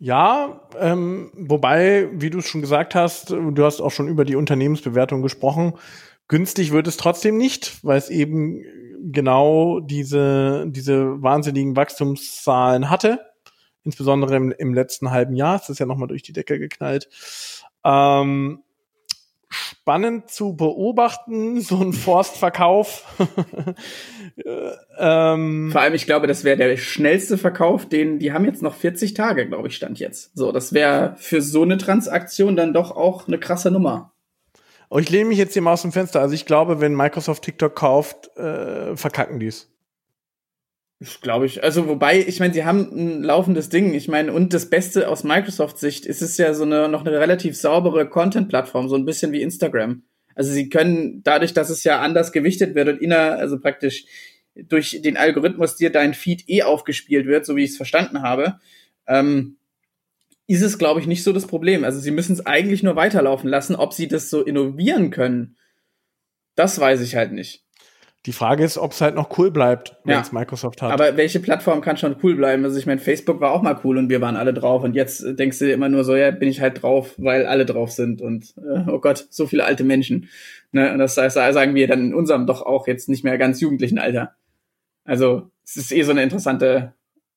[0.06, 4.36] Ja, ähm, wobei, wie du es schon gesagt hast, du hast auch schon über die
[4.36, 5.76] Unternehmensbewertung gesprochen.
[6.28, 8.66] Günstig wird es trotzdem nicht, weil es eben
[9.00, 13.22] genau diese, diese wahnsinnigen Wachstumszahlen hatte.
[13.86, 17.08] Insbesondere im, im letzten halben Jahr ist das ja nochmal durch die Decke geknallt.
[17.86, 18.62] Ähm,
[19.84, 23.06] spannend zu beobachten, so ein Forstverkauf.
[24.98, 28.76] ähm, Vor allem, ich glaube, das wäre der schnellste Verkauf, den die haben jetzt noch
[28.76, 30.32] 40 Tage, glaube ich, stand jetzt.
[30.38, 34.14] So, das wäre für so eine Transaktion dann doch auch eine krasse Nummer.
[34.90, 36.22] Oh, ich lehne mich jetzt hier mal aus dem Fenster.
[36.22, 39.73] Also ich glaube, wenn Microsoft TikTok kauft, äh, verkacken die's.
[41.22, 41.64] Glaube ich.
[41.64, 43.94] Also, wobei, ich meine, sie haben ein laufendes Ding.
[43.94, 47.58] Ich meine, und das Beste aus Microsoft-Sicht ist es ja so eine, noch eine relativ
[47.58, 50.04] saubere Content-Plattform, so ein bisschen wie Instagram.
[50.36, 54.06] Also, sie können dadurch, dass es ja anders gewichtet wird und inner, also praktisch
[54.56, 58.60] durch den Algorithmus dir dein Feed eh aufgespielt wird, so wie ich es verstanden habe,
[59.08, 59.58] ähm,
[60.48, 61.84] ist es, glaube ich, nicht so das Problem.
[61.84, 63.76] Also, sie müssen es eigentlich nur weiterlaufen lassen.
[63.76, 65.58] Ob sie das so innovieren können,
[66.56, 67.64] das weiß ich halt nicht.
[68.26, 70.94] Die Frage ist, ob es halt noch cool bleibt, wenn es Microsoft hat.
[70.94, 72.64] Aber welche Plattform kann schon cool bleiben?
[72.64, 75.26] Also ich meine, Facebook war auch mal cool und wir waren alle drauf und jetzt
[75.38, 78.56] denkst du immer nur so, ja, bin ich halt drauf, weil alle drauf sind und
[78.58, 80.30] äh, oh Gott, so viele alte Menschen.
[80.72, 80.94] Ne?
[80.94, 84.00] Und das heißt, sagen wir dann in unserem doch auch jetzt nicht mehr ganz jugendlichen
[84.00, 84.36] Alter.
[85.04, 86.94] Also es ist eh so eine interessante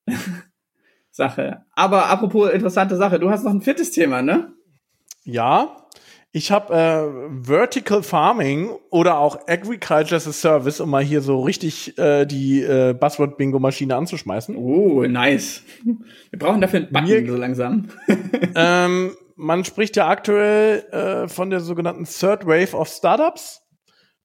[1.11, 1.63] Sache.
[1.73, 4.53] Aber apropos interessante Sache, du hast noch ein viertes Thema, ne?
[5.25, 5.86] Ja,
[6.33, 11.41] ich habe äh, Vertical Farming oder auch Agriculture as a Service, um mal hier so
[11.43, 14.55] richtig äh, die äh, Buzzword-Bingo-Maschine anzuschmeißen.
[14.57, 15.63] Oh, nice.
[15.85, 17.89] Wir brauchen dafür einen Button Mir, so langsam.
[18.55, 23.63] ähm, man spricht ja aktuell äh, von der sogenannten Third Wave of Startups.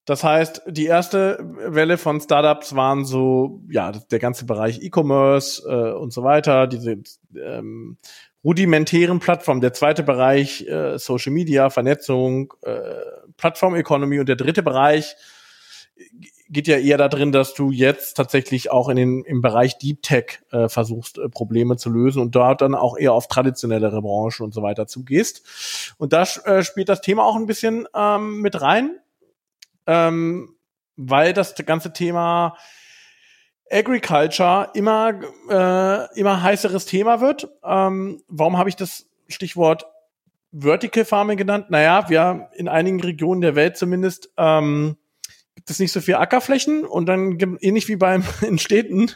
[0.06, 1.38] Das heißt, die erste
[1.68, 6.98] Welle von Startups waren so, ja, der ganze Bereich E-Commerce äh, und so weiter, diese
[7.36, 7.98] ähm,
[8.44, 9.62] rudimentären Plattformen.
[9.62, 12.82] Der zweite Bereich äh, Social Media, Vernetzung, äh,
[13.38, 15.16] Plattform Economy und der dritte Bereich
[16.50, 20.42] geht ja eher darin, dass du jetzt tatsächlich auch in den, im Bereich Deep Tech
[20.52, 24.54] äh, versuchst, äh, Probleme zu lösen und dort dann auch eher auf traditionellere Branchen und
[24.54, 25.96] so weiter zugehst.
[25.98, 29.00] Und da äh, spielt das Thema auch ein bisschen ähm, mit rein,
[29.88, 30.56] ähm,
[30.98, 32.58] weil das ganze Thema
[33.72, 35.14] Agriculture immer,
[35.50, 37.50] äh, immer heißeres Thema wird.
[37.64, 39.86] Ähm, warum habe ich das Stichwort
[40.52, 41.70] Vertical Farming genannt?
[41.70, 44.98] Naja, wir in einigen Regionen der Welt zumindest ähm,
[45.56, 49.12] gibt es nicht so viel Ackerflächen und dann ähnlich wie beim in Städten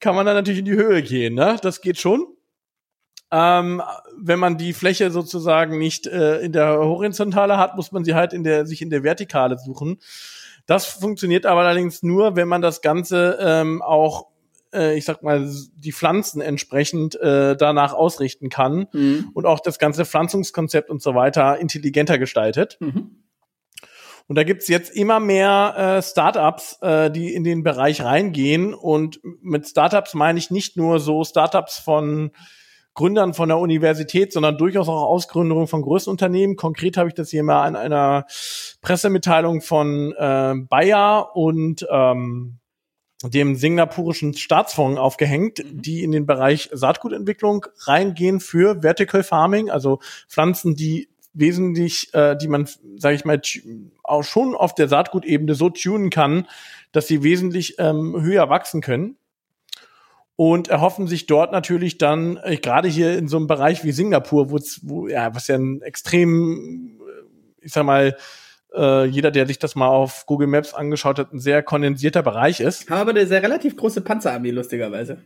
[0.00, 1.34] kann man dann natürlich in die Höhe gehen.
[1.34, 1.58] Ne?
[1.62, 2.26] Das geht schon.
[3.30, 3.82] Ähm,
[4.18, 8.34] wenn man die Fläche sozusagen nicht äh, in der Horizontale hat, muss man sie halt
[8.34, 9.98] in der sich in der Vertikale suchen.
[10.72, 14.28] Das funktioniert aber allerdings nur, wenn man das Ganze ähm, auch
[14.72, 19.28] äh, ich sag mal, die Pflanzen entsprechend äh, danach ausrichten kann mhm.
[19.34, 22.78] und auch das ganze Pflanzungskonzept und so weiter intelligenter gestaltet.
[22.80, 23.18] Mhm.
[24.28, 28.72] Und da gibt's jetzt immer mehr äh, Startups, äh, die in den Bereich reingehen.
[28.72, 32.30] Und mit Startups meine ich nicht nur so Startups von
[32.94, 36.56] Gründern von der Universität, sondern durchaus auch Ausgründungen von größten Unternehmen.
[36.56, 38.26] Konkret habe ich das hier mal an einer
[38.82, 42.58] Pressemitteilung von äh, Bayer und ähm,
[43.24, 45.80] dem singapurischen Staatsfonds aufgehängt, mhm.
[45.80, 52.48] die in den Bereich Saatgutentwicklung reingehen für Vertical Farming, also Pflanzen, die wesentlich, äh, die
[52.48, 53.40] man, sage ich mal,
[54.02, 56.46] auch schon auf der Saatgutebene so tunen kann,
[56.90, 59.16] dass sie wesentlich ähm, höher wachsen können
[60.36, 64.50] und erhoffen sich dort natürlich dann, äh, gerade hier in so einem Bereich wie Singapur,
[64.50, 68.16] wo, ja, was ja ein extrem, äh, ich sag mal,
[68.74, 72.60] äh, jeder, der sich das mal auf Google Maps angeschaut hat, ein sehr kondensierter Bereich
[72.60, 72.88] ist.
[72.88, 75.18] Haben aber eine sehr relativ große Panzerarmee, lustigerweise.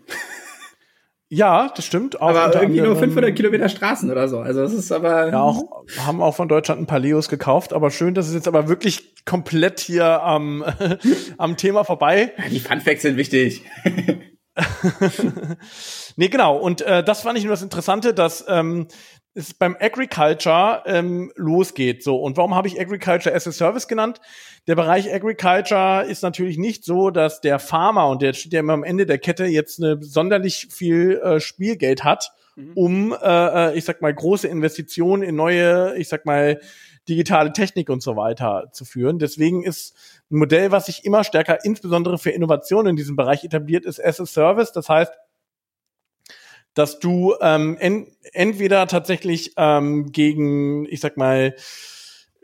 [1.28, 2.20] Ja, das stimmt.
[2.20, 4.38] Auch aber irgendwie nur 500 Kilometer Straßen oder so.
[4.38, 5.30] Also das ist aber.
[5.30, 7.72] Ja, auch, haben auch von Deutschland ein paar Leos gekauft.
[7.72, 10.64] Aber schön, dass es jetzt aber wirklich komplett hier am,
[11.38, 12.32] am Thema vorbei.
[12.50, 13.62] Die Funfacts sind wichtig.
[16.16, 16.56] nee, genau.
[16.56, 18.88] Und äh, das fand ich nur das Interessante, dass ähm,
[19.34, 22.02] es beim Agriculture ähm, losgeht.
[22.02, 24.20] So, und warum habe ich Agriculture as a Service genannt?
[24.66, 28.72] Der Bereich Agriculture ist natürlich nicht so, dass der Farmer, und der steht ja immer
[28.72, 32.72] am Ende der Kette, jetzt eine sonderlich viel äh, Spielgeld hat, mhm.
[32.74, 33.16] um, äh,
[33.68, 36.60] äh ich sag mal, große Investitionen in neue, ich sag mal,
[37.08, 39.18] digitale Technik und so weiter zu führen.
[39.18, 39.94] Deswegen ist
[40.30, 44.20] ein Modell, was sich immer stärker, insbesondere für Innovationen in diesem Bereich etabliert, ist as
[44.20, 44.72] a Service.
[44.72, 45.12] Das heißt,
[46.74, 51.54] dass du ähm, en entweder tatsächlich ähm, gegen, ich sag mal,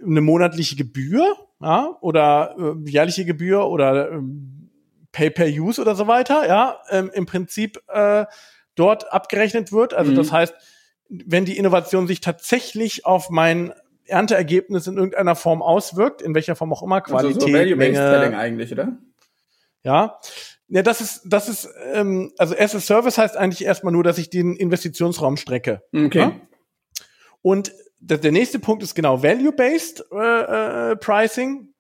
[0.01, 4.70] eine monatliche Gebühr ja, oder äh, jährliche Gebühr oder ähm,
[5.12, 8.25] Pay-per-Use oder so weiter, ja, ähm, im Prinzip äh,
[8.75, 9.92] dort abgerechnet wird.
[9.92, 10.16] Also mhm.
[10.16, 10.55] das heißt,
[11.09, 13.75] wenn die Innovation sich tatsächlich auf mein
[14.12, 18.72] Ernteergebnis in irgendeiner Form auswirkt, in welcher Form auch immer, Qualität, also so Value-Based eigentlich,
[18.72, 18.96] oder?
[19.83, 20.18] Ja.
[20.68, 24.16] Ja, das ist, das ist, ähm, also as a Service heißt eigentlich erstmal nur, dass
[24.16, 25.83] ich den Investitionsraum strecke.
[25.92, 26.18] Okay.
[26.18, 26.40] Ja?
[27.42, 31.75] Und der, der nächste Punkt ist genau Value-Based äh, äh, Pricing.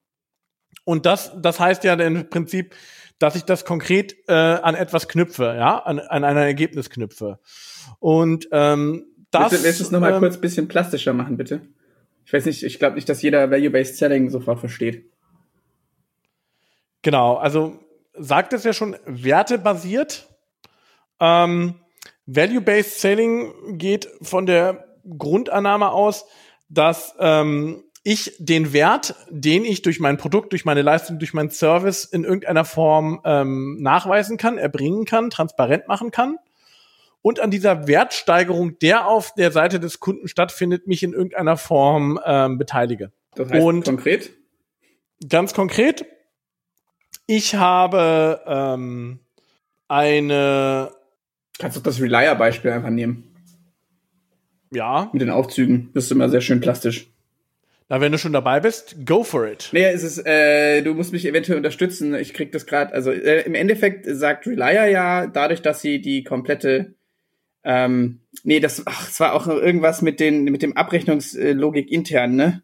[0.84, 2.74] Und das, das heißt ja im Prinzip,
[3.18, 7.38] dass ich das konkret äh, an etwas knüpfe, ja, an, an ein Ergebnis knüpfe.
[8.00, 9.52] Und ähm, das.
[9.62, 11.62] Willst du es nochmal ähm, kurz bisschen plastischer machen, bitte?
[12.24, 15.10] Ich weiß nicht, ich glaube nicht, dass jeder Value-Based Selling sofort versteht.
[17.02, 17.78] Genau, also
[18.14, 20.28] sagt es ja schon, wertebasiert.
[21.20, 21.74] Ähm,
[22.26, 26.26] Value-Based Selling geht von der Grundannahme aus,
[26.68, 31.50] dass ähm, ich den Wert, den ich durch mein Produkt, durch meine Leistung, durch meinen
[31.50, 36.38] Service in irgendeiner Form ähm, nachweisen kann, erbringen kann, transparent machen kann
[37.22, 42.20] und an dieser Wertsteigerung, der auf der Seite des Kunden stattfindet, mich in irgendeiner Form
[42.24, 43.12] ähm, beteilige.
[43.34, 44.30] Das heißt und konkret?
[45.28, 46.04] Ganz konkret,
[47.26, 49.20] ich habe ähm,
[49.88, 50.90] eine.
[51.58, 53.34] Kannst du das Relier-Beispiel einfach nehmen?
[54.72, 55.10] Ja.
[55.12, 55.90] Mit den Aufzügen.
[55.94, 57.08] Das ist immer sehr schön plastisch.
[57.88, 59.68] Na, wenn du schon dabei bist, go for it.
[59.72, 62.14] Naja, es ist, äh, du musst mich eventuell unterstützen.
[62.14, 62.92] Ich krieg das gerade.
[62.92, 66.94] Also äh, im Endeffekt sagt Relier ja, dadurch, dass sie die komplette
[67.64, 72.62] ähm, nee, das, ach, es war auch irgendwas mit den, mit dem Abrechnungslogik intern, ne?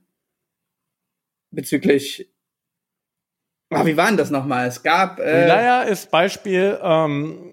[1.50, 2.30] Bezüglich,
[3.70, 4.66] ah, wie war denn das nochmal?
[4.66, 7.52] Es gab, äh, Naja, ist Beispiel, ähm,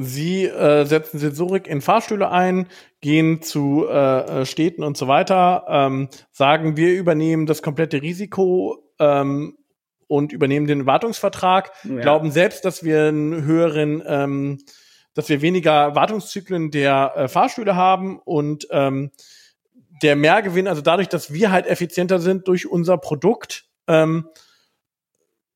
[0.00, 2.68] Sie äh, setzen Sensorik in Fahrstühle ein,
[3.00, 8.92] gehen zu äh, äh, Städten und so weiter, ähm, sagen, wir übernehmen das komplette Risiko
[9.00, 9.58] ähm,
[10.06, 11.96] und übernehmen den Wartungsvertrag, ja.
[11.96, 14.58] glauben selbst, dass wir einen höheren ähm,
[15.18, 19.10] dass wir weniger Wartungszyklen der äh, Fahrstühle haben und ähm,
[20.00, 24.28] der Mehrgewinn, also dadurch, dass wir halt effizienter sind durch unser Produkt, ähm,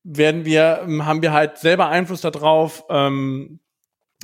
[0.02, 3.60] werden wir, ähm, haben wir halt selber Einfluss darauf, ähm,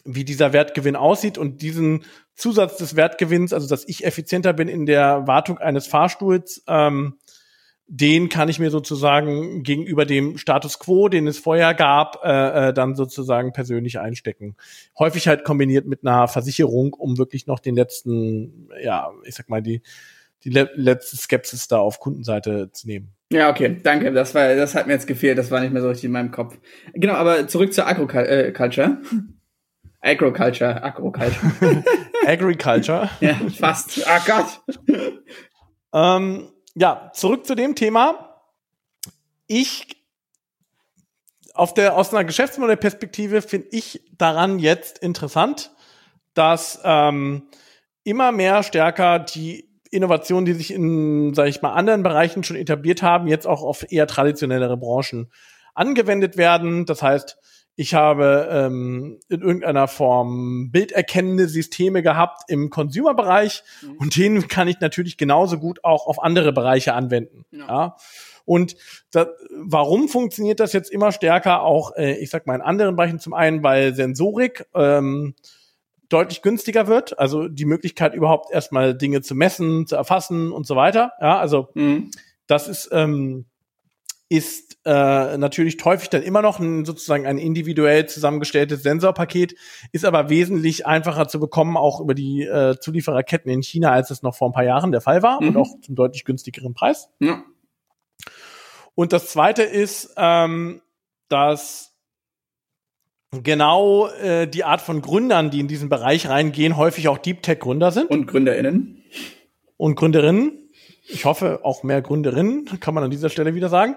[0.05, 4.87] wie dieser Wertgewinn aussieht und diesen Zusatz des Wertgewinns, also dass ich effizienter bin in
[4.87, 7.17] der Wartung eines Fahrstuhls, ähm,
[7.91, 12.73] den kann ich mir sozusagen gegenüber dem Status quo, den es vorher gab, äh, äh,
[12.75, 14.57] dann sozusagen persönlich einstecken.
[14.99, 19.63] Häufig halt kombiniert mit einer Versicherung, um wirklich noch den letzten, ja, ich sag mal,
[19.63, 19.81] die,
[20.45, 23.15] die le letzte Skepsis da auf Kundenseite zu nehmen.
[23.33, 24.13] Ja, okay, danke.
[24.13, 25.39] Das war, das hat mir jetzt gefehlt.
[25.39, 26.59] Das war nicht mehr so richtig in meinem Kopf.
[26.93, 28.99] Genau, aber zurück zur Agriculture.
[30.01, 31.85] Agriculture, Agriculture.
[32.27, 33.11] Agriculture.
[33.21, 34.07] ja, fast.
[34.07, 34.61] Ah Gott.
[35.93, 38.43] ähm, ja, zurück zu dem Thema.
[39.47, 39.97] Ich
[41.55, 45.73] auf der, aus einer Geschäftsmodellperspektive finde ich daran jetzt interessant,
[46.35, 47.49] dass ähm,
[48.05, 53.03] immer mehr stärker die Innovationen, die sich in, sage ich mal, anderen Bereichen schon etabliert
[53.03, 55.33] haben, jetzt auch auf eher traditionellere Branchen
[55.75, 56.87] angewendet werden.
[56.87, 57.39] Das heißt,
[57.81, 63.93] ich habe ähm, in irgendeiner Form bilderkennende Systeme gehabt im Consumer-Bereich mhm.
[63.99, 67.45] und den kann ich natürlich genauso gut auch auf andere Bereiche anwenden.
[67.53, 67.69] Ja.
[67.69, 67.97] ja?
[68.45, 68.75] Und
[69.13, 73.21] da, warum funktioniert das jetzt immer stärker auch, äh, ich sag mal, in anderen Bereichen?
[73.21, 75.37] Zum einen, weil Sensorik ähm,
[76.09, 80.75] deutlich günstiger wird, also die Möglichkeit überhaupt erstmal Dinge zu messen, zu erfassen und so
[80.75, 81.13] weiter.
[81.21, 82.11] Ja, also mhm.
[82.49, 83.45] das ist ähm,
[84.29, 89.55] ist äh, natürlich häufig dann immer noch ein, sozusagen ein individuell zusammengestelltes Sensorpaket,
[89.93, 94.23] ist aber wesentlich einfacher zu bekommen, auch über die äh, Zuliefererketten in China, als es
[94.23, 95.49] noch vor ein paar Jahren der Fall war mhm.
[95.49, 97.09] und auch zum deutlich günstigeren Preis.
[97.21, 97.43] Ja.
[98.95, 100.83] Und das zweite ist, ähm,
[101.29, 101.95] dass
[103.31, 107.61] genau äh, die Art von Gründern, die in diesen Bereich reingehen, häufig auch Deep Tech
[107.61, 108.11] Gründer sind.
[108.11, 109.05] Und GründerInnen.
[109.77, 110.68] Und Gründerinnen
[111.09, 113.97] ich hoffe auch mehr Gründerinnen, kann man an dieser Stelle wieder sagen.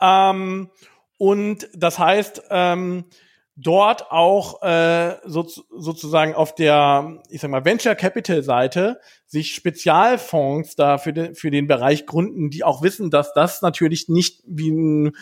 [0.00, 0.70] Ähm,
[1.16, 3.04] und das heißt, ähm,
[3.56, 10.76] dort auch äh, so, sozusagen auf der, ich sag mal, Venture Capital Seite sich Spezialfonds
[10.76, 14.70] da für den, für den Bereich gründen, die auch wissen, dass das natürlich nicht wie
[14.70, 15.12] ein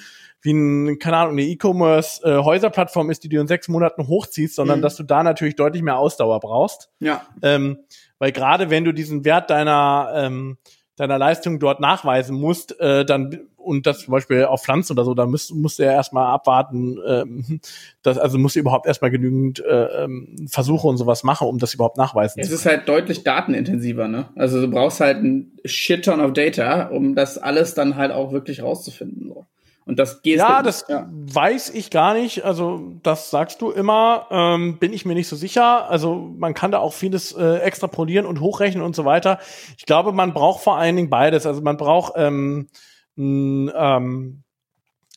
[0.42, 4.54] wie ein, keine Ahnung, eine E-Commerce äh, Häuserplattform ist, die du in sechs Monaten hochziehst,
[4.54, 4.82] sondern mhm.
[4.82, 6.88] dass du da natürlich deutlich mehr Ausdauer brauchst.
[7.00, 7.26] Ja.
[7.42, 7.80] Ähm,
[8.18, 10.58] weil gerade wenn du diesen Wert deiner ähm,
[10.96, 15.14] deiner Leistung dort nachweisen musst, äh, dann und das zum Beispiel auf Pflanzen oder so,
[15.14, 17.60] dann musst, musst du ja erstmal abwarten, ähm,
[18.02, 21.74] das, also musst du überhaupt erstmal genügend äh, ähm, Versuche und sowas machen, um das
[21.74, 22.54] überhaupt nachweisen es zu können.
[22.54, 24.28] Es ist halt deutlich datenintensiver, ne?
[24.36, 28.62] Also du brauchst halt ein Shit-Ton of Data, um das alles dann halt auch wirklich
[28.62, 29.28] rauszufinden.
[29.28, 29.46] So.
[29.86, 30.38] Und das geht.
[30.38, 31.08] Ja, das ja.
[31.08, 32.44] weiß ich gar nicht.
[32.44, 34.26] Also das sagst du immer.
[34.30, 35.88] Ähm, bin ich mir nicht so sicher.
[35.88, 39.38] Also man kann da auch vieles äh, extrapolieren und hochrechnen und so weiter.
[39.78, 41.46] Ich glaube, man braucht vor allen Dingen beides.
[41.46, 42.68] Also man braucht ähm,
[43.16, 44.42] ähm,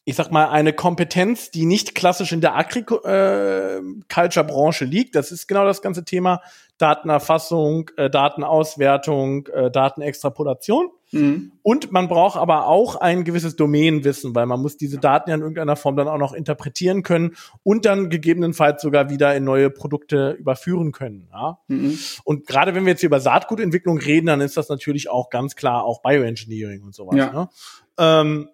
[0.10, 5.14] ich sag mal, eine Kompetenz, die nicht klassisch in der Agriculture-Branche äh, liegt.
[5.14, 6.42] Das ist genau das ganze Thema
[6.80, 10.90] Datenerfassung, äh, Datenauswertung, äh, Datenextrapolation.
[11.12, 11.52] Mhm.
[11.62, 15.42] Und man braucht aber auch ein gewisses Domänenwissen, weil man muss diese Daten ja in
[15.42, 20.32] irgendeiner Form dann auch noch interpretieren können und dann gegebenenfalls sogar wieder in neue Produkte
[20.32, 21.28] überführen können.
[21.32, 21.60] Ja?
[21.68, 22.00] Mhm.
[22.24, 25.84] Und gerade wenn wir jetzt über Saatgutentwicklung reden, dann ist das natürlich auch ganz klar
[25.84, 27.16] auch Bioengineering und sowas.
[27.16, 27.32] Ja.
[27.32, 27.48] Ne?
[28.00, 28.50] Ähm,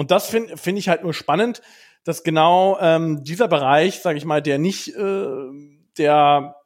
[0.00, 1.60] und das finde find ich halt nur spannend,
[2.04, 5.46] dass genau ähm, dieser Bereich, sage ich mal, der nicht äh,
[5.98, 6.56] der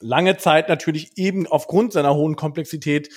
[0.00, 3.08] lange Zeit natürlich eben aufgrund seiner hohen Komplexität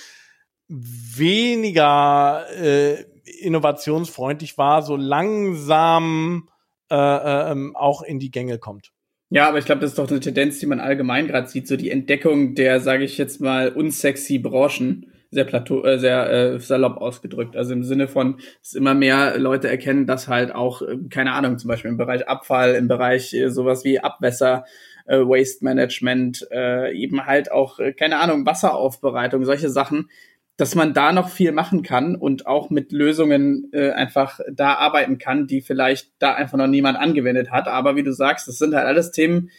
[0.68, 3.04] weniger äh,
[3.42, 6.48] innovationsfreundlich war, so langsam
[6.90, 8.90] äh, äh, ähm, auch in die Gänge kommt.
[9.28, 11.76] Ja, aber ich glaube, das ist doch eine Tendenz, die man allgemein gerade sieht, so
[11.76, 16.96] die Entdeckung der, sage ich jetzt mal, unsexy Branchen, sehr plateau, äh, sehr äh, salopp
[16.98, 17.56] ausgedrückt.
[17.56, 21.58] Also im Sinne von, dass immer mehr Leute erkennen, dass halt auch, äh, keine Ahnung,
[21.58, 24.64] zum Beispiel im Bereich Abfall, im Bereich äh, sowas wie Abwässer,
[25.06, 30.08] äh, Waste Management, äh, eben halt auch, äh, keine Ahnung, Wasseraufbereitung, solche Sachen,
[30.56, 35.18] dass man da noch viel machen kann und auch mit Lösungen äh, einfach da arbeiten
[35.18, 37.68] kann, die vielleicht da einfach noch niemand angewendet hat.
[37.68, 39.50] Aber wie du sagst, das sind halt alles Themen,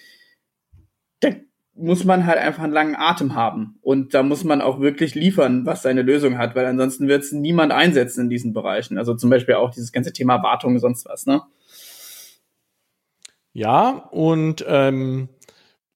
[1.78, 3.78] muss man halt einfach einen langen Atem haben.
[3.82, 7.32] Und da muss man auch wirklich liefern, was seine Lösung hat, weil ansonsten wird es
[7.32, 8.98] niemand einsetzen in diesen Bereichen.
[8.98, 11.42] Also zum Beispiel auch dieses ganze Thema Wartung, sonst was, ne?
[13.54, 15.30] Ja, und ähm,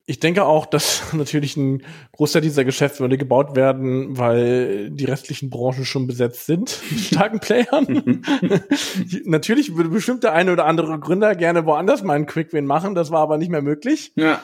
[0.07, 5.85] ich denke auch, dass natürlich ein Großteil dieser Geschäftsmodelle gebaut werden, weil die restlichen Branchen
[5.85, 8.23] schon besetzt sind mit starken Playern.
[9.25, 13.11] natürlich würde bestimmt der eine oder andere Gründer gerne woanders mal einen Quick-Win machen, das
[13.11, 14.11] war aber nicht mehr möglich.
[14.15, 14.41] Ja.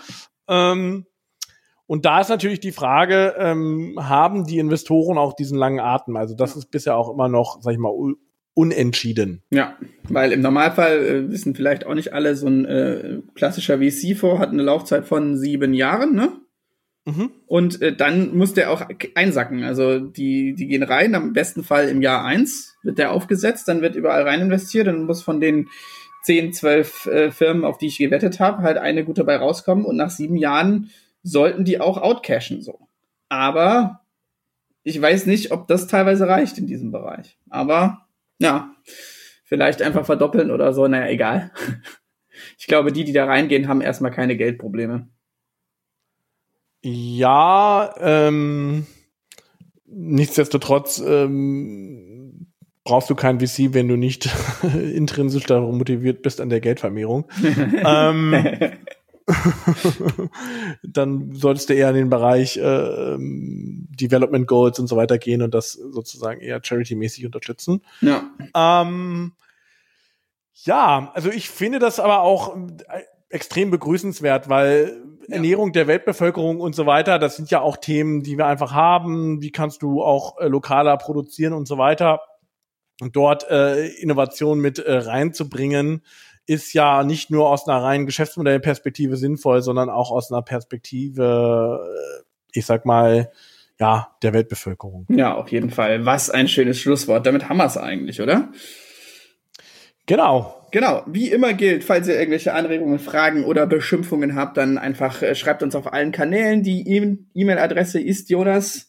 [0.48, 1.06] Ähm,
[1.88, 6.18] und da ist natürlich die Frage, ähm, haben die Investoren auch diesen langen Atem?
[6.18, 7.94] Also das ist bisher auch immer noch, sag ich mal,
[8.54, 9.42] unentschieden.
[9.52, 9.78] Ja,
[10.10, 14.50] weil im Normalfall äh, wissen vielleicht auch nicht alle, so ein äh, klassischer VC-Fonds hat
[14.50, 16.34] eine Laufzeit von sieben Jahren, ne?
[17.06, 17.32] Mhm.
[17.46, 18.82] Und äh, dann muss der auch
[19.16, 19.64] einsacken.
[19.64, 23.82] Also die, die gehen rein, am besten Fall im Jahr eins wird der aufgesetzt, dann
[23.82, 25.70] wird überall rein investiert, dann muss von den
[26.24, 29.96] zehn, zwölf äh, Firmen, auf die ich gewettet habe, halt eine gute dabei rauskommen und
[29.96, 30.90] nach sieben Jahren
[31.28, 32.88] sollten die auch outcashen so.
[33.30, 34.02] Aber
[34.84, 37.38] ich weiß nicht, ob das teilweise reicht in diesem Bereich.
[37.50, 38.08] Aber
[38.40, 38.74] ja,
[39.44, 41.52] vielleicht einfach verdoppeln oder so, naja, egal.
[42.60, 45.10] Ich glaube, die, die da reingehen, haben erstmal keine Geldprobleme.
[46.84, 48.86] Ja, ähm,
[49.88, 52.54] nichtsdestotrotz ähm,
[52.84, 54.30] brauchst du kein VC, wenn du nicht
[54.94, 57.26] intrinsisch darum motiviert bist an der Geldvermehrung.
[57.84, 58.36] ähm,
[60.84, 65.54] dann solltest du eher in den Bereich äh, Development Goals und so weiter gehen und
[65.54, 67.82] das sozusagen eher charity-mäßig unterstützen.
[68.02, 68.30] Ja.
[68.56, 69.34] Ähm,
[70.64, 75.36] ja, also ich finde das aber auch äh, extrem begrüßenswert, weil ja.
[75.36, 79.42] Ernährung der Weltbevölkerung und so weiter, das sind ja auch Themen, die wir einfach haben.
[79.42, 82.22] Wie kannst du auch äh, lokaler produzieren und so weiter?
[83.02, 86.02] Und dort äh, Innovation mit äh, reinzubringen,
[86.48, 92.24] ist ja nicht nur aus einer reinen Geschäftsmodellperspektive sinnvoll, sondern auch aus einer Perspektive, äh,
[92.54, 93.32] ich sag mal,
[93.80, 95.06] ja, der Weltbevölkerung.
[95.10, 96.06] Ja, auf jeden Fall.
[96.06, 97.28] Was ein schönes Schlusswort.
[97.28, 98.50] Damit haben wir es eigentlich, oder?
[100.08, 100.54] Genau.
[100.72, 105.34] Genau, wie immer gilt, falls ihr irgendwelche Anregungen, Fragen oder Beschimpfungen habt, dann einfach äh,
[105.34, 106.62] schreibt uns auf allen Kanälen.
[106.62, 106.84] Die
[107.34, 108.87] E-Mail-Adresse ist Jonas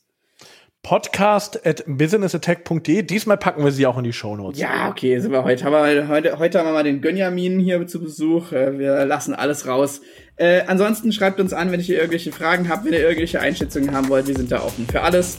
[0.89, 3.03] podcast at businessattack.de.
[3.03, 4.59] Diesmal packen wir sie auch in die Shownotes.
[4.59, 5.63] Ja, okay, sind wir heute.
[5.63, 8.53] Haben wir, heute, heute haben wir mal den Gönjamin hier zu Besuch.
[8.53, 10.01] Äh, wir lassen alles raus.
[10.37, 14.09] Äh, ansonsten schreibt uns an, wenn ihr irgendwelche Fragen habt, wenn ihr irgendwelche Einschätzungen haben
[14.09, 14.29] wollt.
[14.29, 15.37] Wir sind da offen für alles.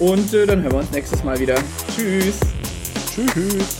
[0.00, 1.54] Und äh, dann hören wir uns nächstes Mal wieder.
[1.94, 2.40] Tschüss.
[3.14, 3.77] Tschüss.